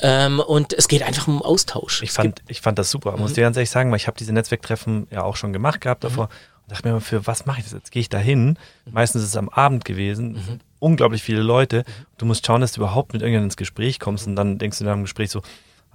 [0.00, 2.02] Ähm, und es geht einfach um Austausch.
[2.02, 3.12] Ich fand, ich fand das super.
[3.12, 3.20] Mhm.
[3.20, 6.02] Muss dir ganz ehrlich sagen, weil ich habe diese Netzwerktreffen ja auch schon gemacht gehabt
[6.02, 6.24] davor.
[6.24, 6.30] Mhm.
[6.64, 7.72] Und dachte mir, für was mache ich das?
[7.72, 8.58] Jetzt gehe ich da hin.
[8.90, 10.32] Meistens ist es am Abend gewesen.
[10.32, 10.60] Mhm.
[10.80, 11.84] Unglaublich viele Leute.
[12.18, 14.26] Du musst schauen, dass du überhaupt mit irgendjemandem ins Gespräch kommst.
[14.26, 15.42] Und dann denkst du in einem Gespräch so,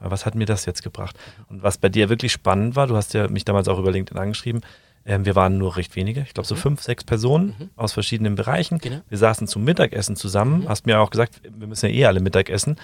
[0.09, 1.15] was hat mir das jetzt gebracht?
[1.49, 4.17] Und was bei dir wirklich spannend war, du hast ja mich damals auch über LinkedIn
[4.17, 4.61] angeschrieben,
[5.03, 6.59] ähm, wir waren nur recht wenige, ich glaube so mhm.
[6.59, 7.69] fünf, sechs Personen mhm.
[7.75, 8.77] aus verschiedenen Bereichen.
[8.77, 9.01] Genau.
[9.09, 10.69] Wir saßen zum Mittagessen zusammen, mhm.
[10.69, 12.75] hast mir auch gesagt, wir müssen ja eh alle Mittagessen.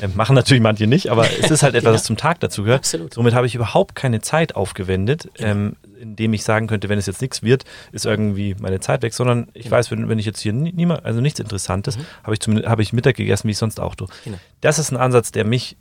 [0.00, 1.94] Ähm, machen natürlich manche nicht, aber es ist halt etwas, ja.
[1.94, 2.80] was zum Tag dazu gehört.
[2.80, 3.12] Absolut.
[3.12, 5.50] Somit habe ich überhaupt keine Zeit aufgewendet, genau.
[5.50, 9.12] ähm, indem ich sagen könnte, wenn es jetzt nichts wird, ist irgendwie meine Zeit weg,
[9.12, 9.76] sondern ich genau.
[9.76, 12.06] weiß, wenn, wenn ich jetzt hier niemand, also nichts Interessantes, mhm.
[12.22, 14.08] habe ich, hab ich Mittag gegessen, wie ich sonst auch tue.
[14.24, 14.38] Genau.
[14.60, 15.76] Das ist ein Ansatz, der mich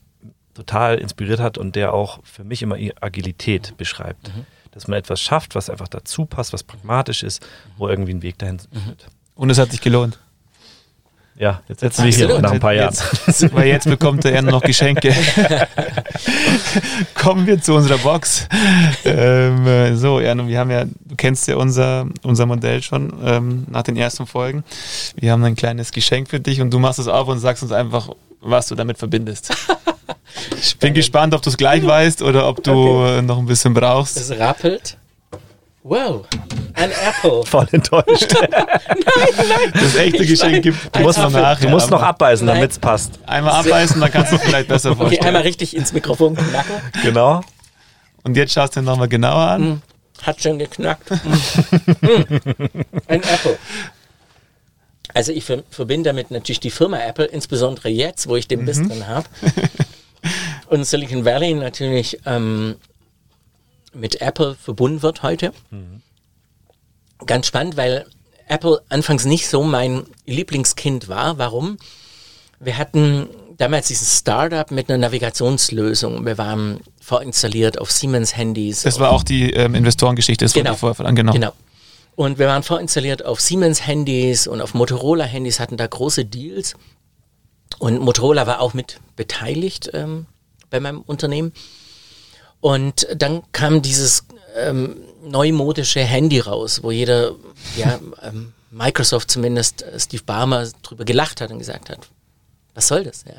[0.53, 3.77] total inspiriert hat und der auch für mich immer Agilität mhm.
[3.77, 4.27] beschreibt.
[4.29, 4.45] Mhm.
[4.71, 7.45] Dass man etwas schafft, was einfach dazu passt, was pragmatisch ist,
[7.77, 8.79] wo irgendwie ein Weg dahin mhm.
[8.79, 9.07] führt.
[9.35, 10.17] Und es hat sich gelohnt.
[11.35, 12.93] Ja, jetzt sitzen wir hier nach ein paar Jahren.
[13.27, 15.15] Jetzt, weil jetzt bekommt er noch Geschenke.
[17.15, 18.47] Kommen wir zu unserer Box.
[19.03, 23.81] Ähm, so, ja, wir haben ja, du kennst ja unser, unser Modell schon ähm, nach
[23.81, 24.63] den ersten Folgen.
[25.15, 27.71] Wir haben ein kleines Geschenk für dich und du machst es auf und sagst uns
[27.71, 29.55] einfach, was du damit verbindest.
[30.59, 33.21] Ich bin gespannt, ob du es gleich weißt oder ob du okay.
[33.21, 34.17] noch ein bisschen brauchst.
[34.17, 34.97] Es rappelt.
[35.83, 36.25] Wow,
[36.75, 37.43] ein Apple.
[37.45, 38.33] Voll enttäuscht.
[38.41, 38.65] nein,
[39.37, 39.71] nein.
[39.73, 41.59] Das echte Geschenk gibt du musst noch nach.
[41.59, 43.19] Du musst noch abbeißen, damit es passt.
[43.25, 45.19] Einmal abbeißen, dann kannst du es vielleicht besser vorstellen.
[45.19, 46.75] Okay, einmal richtig ins Mikrofon knacken.
[47.03, 47.41] Genau.
[48.23, 49.61] Und jetzt schaust du dir nochmal genauer an.
[49.61, 49.81] Mm,
[50.21, 51.11] hat schon geknackt.
[51.11, 51.17] Mm.
[53.07, 53.57] Ein Apple.
[55.13, 58.65] Also ich verbinde damit natürlich die Firma Apple, insbesondere jetzt, wo ich den mhm.
[58.65, 59.27] Biss drin habe.
[60.73, 62.77] Und Silicon Valley natürlich ähm,
[63.93, 65.51] mit Apple verbunden wird heute.
[65.69, 66.01] Mhm.
[67.27, 68.07] Ganz spannend, weil
[68.47, 71.37] Apple anfangs nicht so mein Lieblingskind war.
[71.37, 71.77] Warum?
[72.59, 76.25] Wir hatten damals dieses Startup mit einer Navigationslösung.
[76.25, 78.81] Wir waren vorinstalliert auf Siemens-Handys.
[78.81, 80.71] Das war auch die ähm, Investorengeschichte, das genau.
[80.71, 81.39] wurde vorher angenommen.
[81.39, 81.53] Genau.
[82.15, 86.73] Und wir waren vorinstalliert auf Siemens-Handys und auf Motorola-Handys, hatten da große Deals.
[87.77, 90.25] Und Motorola war auch mit beteiligt ähm,
[90.73, 91.53] bei meinem Unternehmen.
[92.59, 94.25] Und dann kam dieses
[94.57, 97.35] ähm, neumodische Handy raus, wo jeder,
[97.77, 102.09] ja, ähm, Microsoft zumindest, äh, Steve Barmer drüber gelacht hat und gesagt hat,
[102.73, 103.23] was soll das?
[103.25, 103.35] Ja?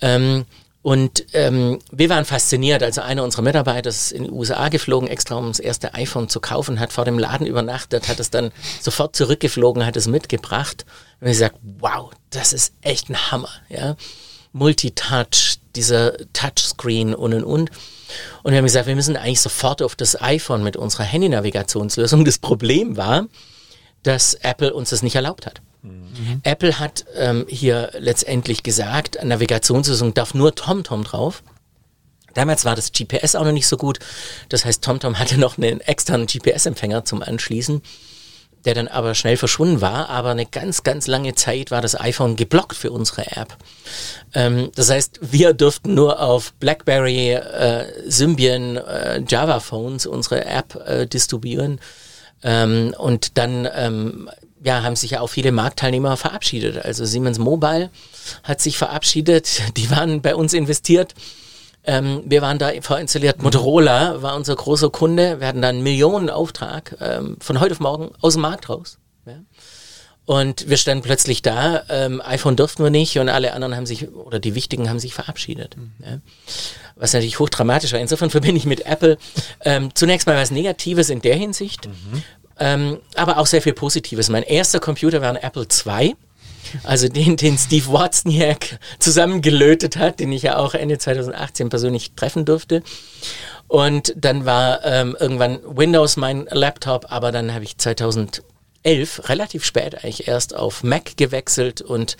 [0.00, 0.46] Ähm,
[0.80, 2.82] und ähm, wir waren fasziniert.
[2.82, 6.40] Also einer unserer Mitarbeiter ist in die USA geflogen, extra um das erste iPhone zu
[6.40, 10.86] kaufen, hat vor dem Laden übernachtet, hat es dann sofort zurückgeflogen, hat es mitgebracht.
[11.20, 13.50] Und ich gesagt, wow, das ist echt ein Hammer.
[13.68, 13.96] Ja?
[14.52, 17.70] Multitouch, dieser Touchscreen und und und.
[18.42, 22.24] Und wir haben gesagt, wir müssen eigentlich sofort auf das iPhone mit unserer Handy-Navigationslösung.
[22.24, 23.26] Das Problem war,
[24.02, 25.60] dass Apple uns das nicht erlaubt hat.
[25.82, 26.40] Mhm.
[26.42, 31.42] Apple hat ähm, hier letztendlich gesagt, Navigationslösung darf nur TomTom drauf.
[32.34, 33.98] Damals war das GPS auch noch nicht so gut.
[34.48, 37.82] Das heißt, TomTom hatte noch einen externen GPS-Empfänger zum Anschließen,
[38.64, 40.08] der dann aber schnell verschwunden war.
[40.08, 43.56] Aber eine ganz, ganz lange Zeit war das iPhone geblockt für unsere App.
[44.34, 51.06] Ähm, das heißt, wir durften nur auf BlackBerry, äh, Symbian, äh, Java-Phones unsere App äh,
[51.06, 51.80] distribuieren.
[52.42, 54.30] Ähm, und dann ähm,
[54.62, 56.84] ja, haben sich ja auch viele Marktteilnehmer verabschiedet.
[56.84, 57.90] Also Siemens Mobile
[58.42, 61.14] hat sich verabschiedet, die waren bei uns investiert.
[61.88, 63.42] Ähm, wir waren da vorinstalliert.
[63.42, 65.40] Motorola war unser großer Kunde.
[65.40, 68.98] Wir hatten da einen Millionenauftrag ähm, von heute auf morgen aus dem Markt raus.
[69.24, 69.38] Ja.
[70.26, 74.12] Und wir standen plötzlich da, ähm, iPhone durften wir nicht und alle anderen haben sich,
[74.12, 75.78] oder die wichtigen haben sich verabschiedet.
[75.78, 75.92] Mhm.
[76.04, 76.18] Ja.
[76.96, 78.00] Was natürlich hochdramatisch war.
[78.00, 79.16] Insofern verbinde ich mit Apple
[79.64, 82.22] ähm, zunächst mal was Negatives in der Hinsicht, mhm.
[82.58, 84.28] ähm, aber auch sehr viel Positives.
[84.28, 86.14] Mein erster Computer war ein Apple II.
[86.84, 92.44] Also den, den Steve Wozniak zusammengelötet hat, den ich ja auch Ende 2018 persönlich treffen
[92.44, 92.82] durfte.
[93.66, 98.42] Und dann war ähm, irgendwann Windows mein Laptop, aber dann habe ich 2011
[99.28, 102.16] relativ spät eigentlich erst auf Mac gewechselt und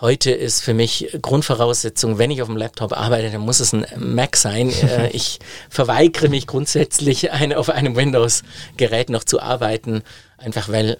[0.00, 3.86] heute ist für mich Grundvoraussetzung, wenn ich auf dem Laptop arbeite, dann muss es ein
[3.96, 4.72] Mac sein.
[4.86, 10.02] Äh, ich verweigere mich grundsätzlich, ein, auf einem Windows-Gerät noch zu arbeiten,
[10.38, 10.98] einfach weil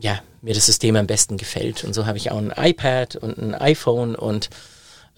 [0.00, 1.84] ja, mir das System am besten gefällt.
[1.84, 4.50] Und so habe ich auch ein iPad und ein iPhone und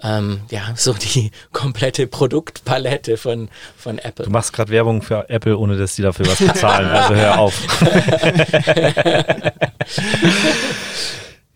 [0.02, 4.24] ähm, ja, so die komplette Produktpalette von, von Apple.
[4.24, 6.88] Du machst gerade Werbung für Apple, ohne dass die dafür was bezahlen.
[6.88, 7.62] also hör auf.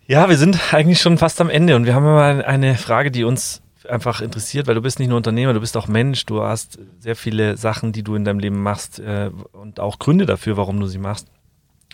[0.07, 3.23] ja, wir sind eigentlich schon fast am Ende und wir haben mal eine Frage, die
[3.23, 6.79] uns einfach interessiert, weil du bist nicht nur Unternehmer, du bist auch Mensch, du hast
[6.99, 10.79] sehr viele Sachen, die du in deinem Leben machst äh, und auch Gründe dafür, warum
[10.79, 11.27] du sie machst.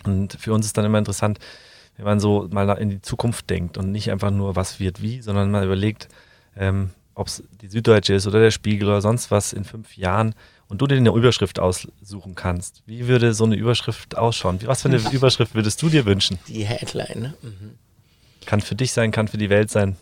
[0.06, 1.38] Und für uns ist dann immer interessant,
[1.96, 5.20] wenn man so mal in die Zukunft denkt und nicht einfach nur, was wird wie,
[5.20, 6.08] sondern mal überlegt,
[6.56, 10.34] ähm, ob es die Süddeutsche ist oder der Spiegel oder sonst was in fünf Jahren
[10.68, 12.82] und du dir eine Überschrift aussuchen kannst.
[12.86, 14.58] Wie würde so eine Überschrift ausschauen?
[14.64, 16.38] Was für eine Überschrift würdest du dir wünschen?
[16.48, 17.20] Die Headline.
[17.20, 17.34] Ne?
[17.42, 17.78] Mhm.
[18.46, 19.96] Kann für dich sein, kann für die Welt sein.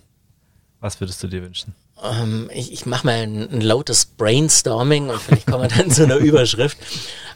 [0.78, 1.74] Was würdest du dir wünschen?
[1.96, 5.90] Um, ähm, ich, ich mache mal ein, ein lautes Brainstorming und vielleicht kommen wir dann
[5.90, 6.78] zu einer Überschrift.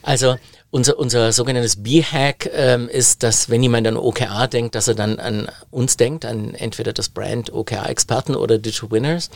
[0.05, 0.37] Also
[0.71, 5.19] unser, unser sogenanntes B-Hack ähm, ist, dass wenn jemand an OKR denkt, dass er dann
[5.19, 9.31] an uns denkt, an entweder das Brand OKR-Experten oder Digital Winners.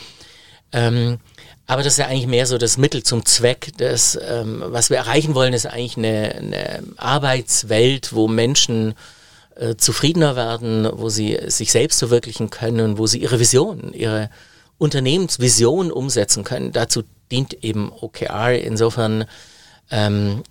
[0.71, 1.19] Ähm,
[1.65, 3.71] aber das ist ja eigentlich mehr so das Mittel zum Zweck.
[3.77, 8.93] Das, ähm, was wir erreichen wollen, ist eigentlich eine, eine Arbeitswelt, wo Menschen
[9.55, 14.29] äh, zufriedener werden, wo sie sich selbst verwirklichen können, wo sie ihre Vision, ihre
[14.77, 16.71] Unternehmensvision umsetzen können.
[16.71, 18.53] Dazu dient eben OKR.
[18.53, 19.25] Insofern
[19.91, 20.43] ähm,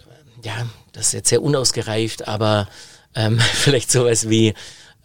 [0.42, 2.68] ja, das ist jetzt sehr unausgereift, aber
[3.14, 4.54] ähm, vielleicht sowas wie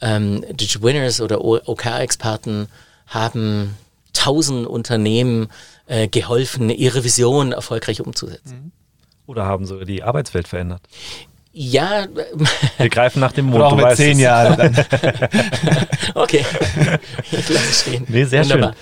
[0.01, 2.67] ähm, Digital Winners oder OKR-Experten
[3.07, 3.75] haben
[4.13, 5.47] tausend Unternehmen
[5.88, 8.65] äh, geholfen, ihre Vision erfolgreich umzusetzen.
[8.65, 8.71] Mhm.
[9.25, 10.81] Oder haben sogar die Arbeitswelt verändert?
[11.53, 12.07] Ja.
[12.77, 13.73] Wir greifen nach dem Mond.
[13.73, 14.59] Oder auch zehn Jahren.
[16.15, 16.45] okay.
[17.31, 18.05] Ich lasse es stehen.
[18.07, 18.73] Nee, sehr Wunderbar.
[18.73, 18.79] schön.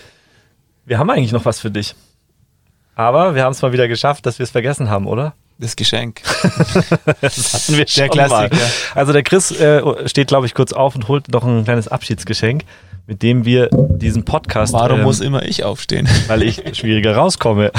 [0.85, 1.95] Wir haben eigentlich noch was für dich.
[2.95, 5.35] Aber wir haben es mal wieder geschafft, dass wir es vergessen haben, oder?
[5.61, 6.21] Das Geschenk.
[7.21, 8.55] das hatten wir schon der Klassiker.
[8.55, 8.71] Mal.
[8.95, 12.63] Also der Chris äh, steht, glaube ich, kurz auf und holt noch ein kleines Abschiedsgeschenk
[13.11, 14.71] mit dem wir diesen Podcast.
[14.71, 16.07] Warum ähm, muss immer ich aufstehen?
[16.27, 17.69] Weil ich schwieriger rauskomme.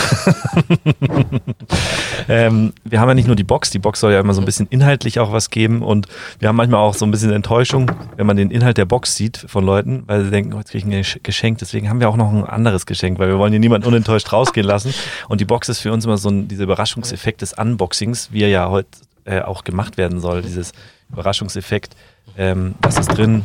[2.28, 4.44] ähm, wir haben ja nicht nur die Box, die Box soll ja immer so ein
[4.44, 6.06] bisschen inhaltlich auch was geben und
[6.38, 9.38] wir haben manchmal auch so ein bisschen Enttäuschung, wenn man den Inhalt der Box sieht
[9.38, 11.56] von Leuten, weil sie denken, oh, jetzt kriege ich ein Geschenk.
[11.56, 14.66] Deswegen haben wir auch noch ein anderes Geschenk, weil wir wollen hier niemanden unenttäuscht rausgehen
[14.66, 14.92] lassen.
[15.30, 18.50] Und die Box ist für uns immer so ein, dieser Überraschungseffekt des Unboxings, wie er
[18.50, 18.88] ja heute
[19.24, 20.72] äh, auch gemacht werden soll, dieses
[21.10, 21.96] Überraschungseffekt.
[22.36, 23.44] Ähm, was ist drin?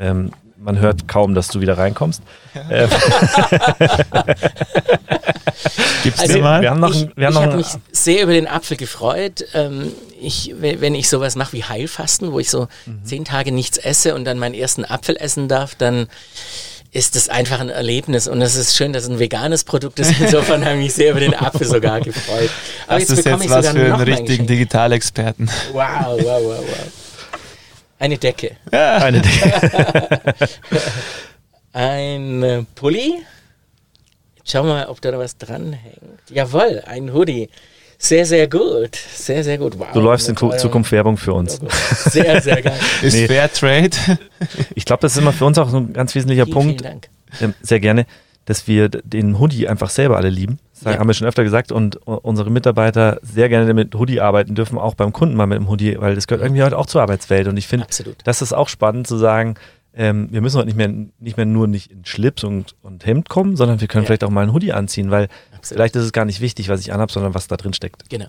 [0.00, 0.30] Ähm,
[0.66, 2.20] man hört kaum, dass du wieder reinkommst.
[2.70, 2.90] Ähm.
[6.02, 6.60] Gibt's also, mal?
[6.60, 9.44] Wir haben noch, ich, ich habe mich sehr über den Apfel gefreut.
[9.54, 13.04] Ähm, ich, wenn ich sowas mache wie Heilfasten, wo ich so mhm.
[13.04, 16.08] zehn Tage nichts esse und dann meinen ersten Apfel essen darf, dann
[16.90, 20.18] ist das einfach ein Erlebnis und es ist schön, dass es ein veganes Produkt ist.
[20.20, 22.50] Insofern habe ich mich sehr über den Apfel sogar gefreut.
[22.86, 25.48] Aber das jetzt ist jetzt was für einen richtigen Digitalexperten.
[25.72, 27.05] Wow, wow, wow, wow.
[27.98, 28.56] Eine Decke.
[28.72, 28.96] Ja.
[28.98, 30.34] Eine Decke.
[31.72, 33.22] ein Pulli.
[34.44, 36.22] schauen wir mal, ob da noch was dranhängt.
[36.30, 37.48] Jawohl, ein Hoodie.
[37.98, 38.94] Sehr, sehr gut.
[38.94, 39.78] Sehr, sehr gut.
[39.78, 39.86] Wow.
[39.92, 41.60] Du läufst in Zukunft Werbung für uns.
[42.10, 42.78] Sehr, sehr geil.
[43.02, 43.26] Ist nee.
[43.26, 43.90] Fair Trade?
[44.74, 46.82] Ich glaube, das ist immer für uns auch so ein ganz wesentlicher vielen, Punkt.
[46.82, 47.00] Vielen
[47.40, 47.54] Dank.
[47.62, 48.06] Sehr gerne,
[48.46, 50.58] dass wir den Hoodie einfach selber alle lieben.
[50.72, 50.98] Das ja.
[50.98, 54.94] haben wir schon öfter gesagt und unsere Mitarbeiter sehr gerne mit Hoodie arbeiten dürfen, auch
[54.94, 57.48] beim Kunden mal mit dem Hoodie, weil das gehört irgendwie halt auch zur Arbeitswelt.
[57.48, 57.86] Und ich finde,
[58.24, 59.56] das ist auch spannend zu sagen,
[59.94, 63.28] ähm, wir müssen heute nicht mehr, nicht mehr nur nicht in Schlips und, und Hemd
[63.28, 64.06] kommen, sondern wir können ja.
[64.06, 65.78] vielleicht auch mal einen Hoodie anziehen, weil Absolut.
[65.78, 68.08] Vielleicht ist es gar nicht wichtig, was ich anhabe, sondern was da drin steckt.
[68.10, 68.26] Genau.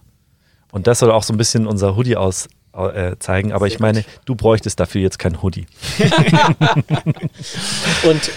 [0.72, 3.52] Und das soll auch so ein bisschen unser Hoodie aus äh, zeigen.
[3.52, 4.22] Aber Sehr ich meine, gut.
[4.26, 5.68] du bräuchtest dafür jetzt kein Hoodie.
[8.10, 8.32] Und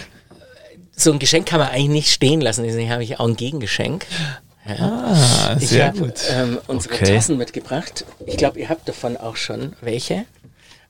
[1.03, 2.65] so ein Geschenk kann man eigentlich nicht stehen lassen.
[2.65, 4.07] Deswegen habe ich auch ein Gegengeschenk.
[4.69, 4.77] Ja.
[4.79, 6.15] Ah, sehr habe gut.
[6.31, 7.15] ähm, unsere Okay.
[7.15, 8.05] Tassen mitgebracht.
[8.27, 10.25] Ich glaube, ihr habt davon auch schon welche.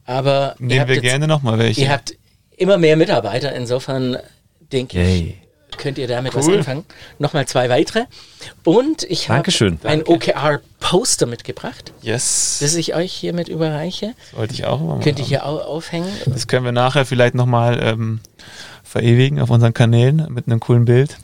[0.04, 1.82] Aber ihr Nehmen habt wir jetzt- gerne nochmal welche.
[1.82, 2.14] Ihr habt
[2.56, 4.18] immer mehr Mitarbeiter, insofern
[4.72, 5.34] denke ich,
[5.78, 6.58] könnt ihr damit was Cool.
[6.58, 6.84] anfangen.
[7.18, 8.04] Nochmal zwei weitere.
[8.64, 9.48] Und ich habe
[9.84, 12.58] ein OKR-Poster mitgebracht, yes.
[12.60, 14.14] das ich euch hiermit überreiche.
[14.32, 16.10] wollte ich auch mal Könnt ihr hier au aufhängen.
[16.26, 18.20] Das können wir nachher vielleicht nochmal ähm,
[18.90, 21.16] verewigen auf unseren Kanälen mit einem coolen Bild.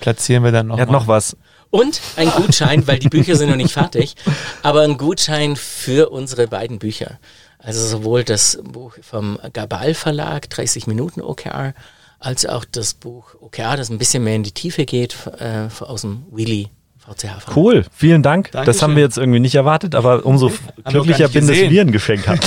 [0.00, 0.78] Platzieren wir dann noch.
[0.78, 0.98] Er hat mal.
[0.98, 1.36] noch was.
[1.68, 4.14] Und ein Gutschein, weil die Bücher sind noch nicht fertig,
[4.62, 7.18] aber ein Gutschein für unsere beiden Bücher.
[7.58, 11.74] Also sowohl das Buch vom Gabal Verlag, 30 Minuten OKR,
[12.18, 16.00] als auch das Buch OKR, das ein bisschen mehr in die Tiefe geht, äh, aus
[16.00, 16.68] dem Wheelie
[17.02, 17.56] VCH.
[17.56, 18.52] Cool, vielen Dank.
[18.52, 18.82] Das Dankeschön.
[18.82, 20.52] haben wir jetzt irgendwie nicht erwartet, aber umso
[20.84, 22.40] glücklicher bin, dass wir ein Geschenk haben.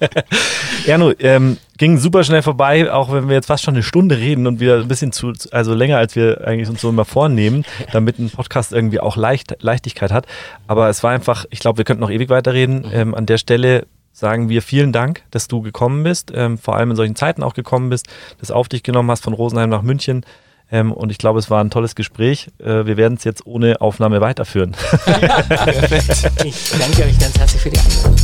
[0.86, 4.46] Erno, ähm, ging super schnell vorbei, auch wenn wir jetzt fast schon eine Stunde reden
[4.46, 8.18] und wieder ein bisschen zu, also länger als wir eigentlich uns so immer vornehmen, damit
[8.18, 10.26] ein Podcast irgendwie auch leicht, Leichtigkeit hat.
[10.66, 12.86] Aber es war einfach, ich glaube, wir könnten noch ewig weiterreden.
[12.92, 16.90] Ähm, an der Stelle sagen wir vielen Dank, dass du gekommen bist, ähm, vor allem
[16.90, 18.06] in solchen Zeiten auch gekommen bist,
[18.38, 20.26] das auf dich genommen hast von Rosenheim nach München.
[20.72, 22.48] Ähm, und ich glaube, es war ein tolles Gespräch.
[22.58, 24.72] Äh, wir werden es jetzt ohne Aufnahme weiterführen.
[25.04, 26.32] Perfekt.
[26.44, 28.16] Ich danke euch ganz herzlich für die Einladung.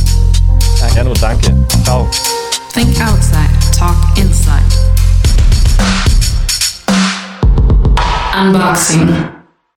[0.95, 1.55] Erno, danke.
[1.83, 2.09] Ciao.
[2.73, 4.63] Think outside, talk inside.
[8.35, 9.38] Unboxing.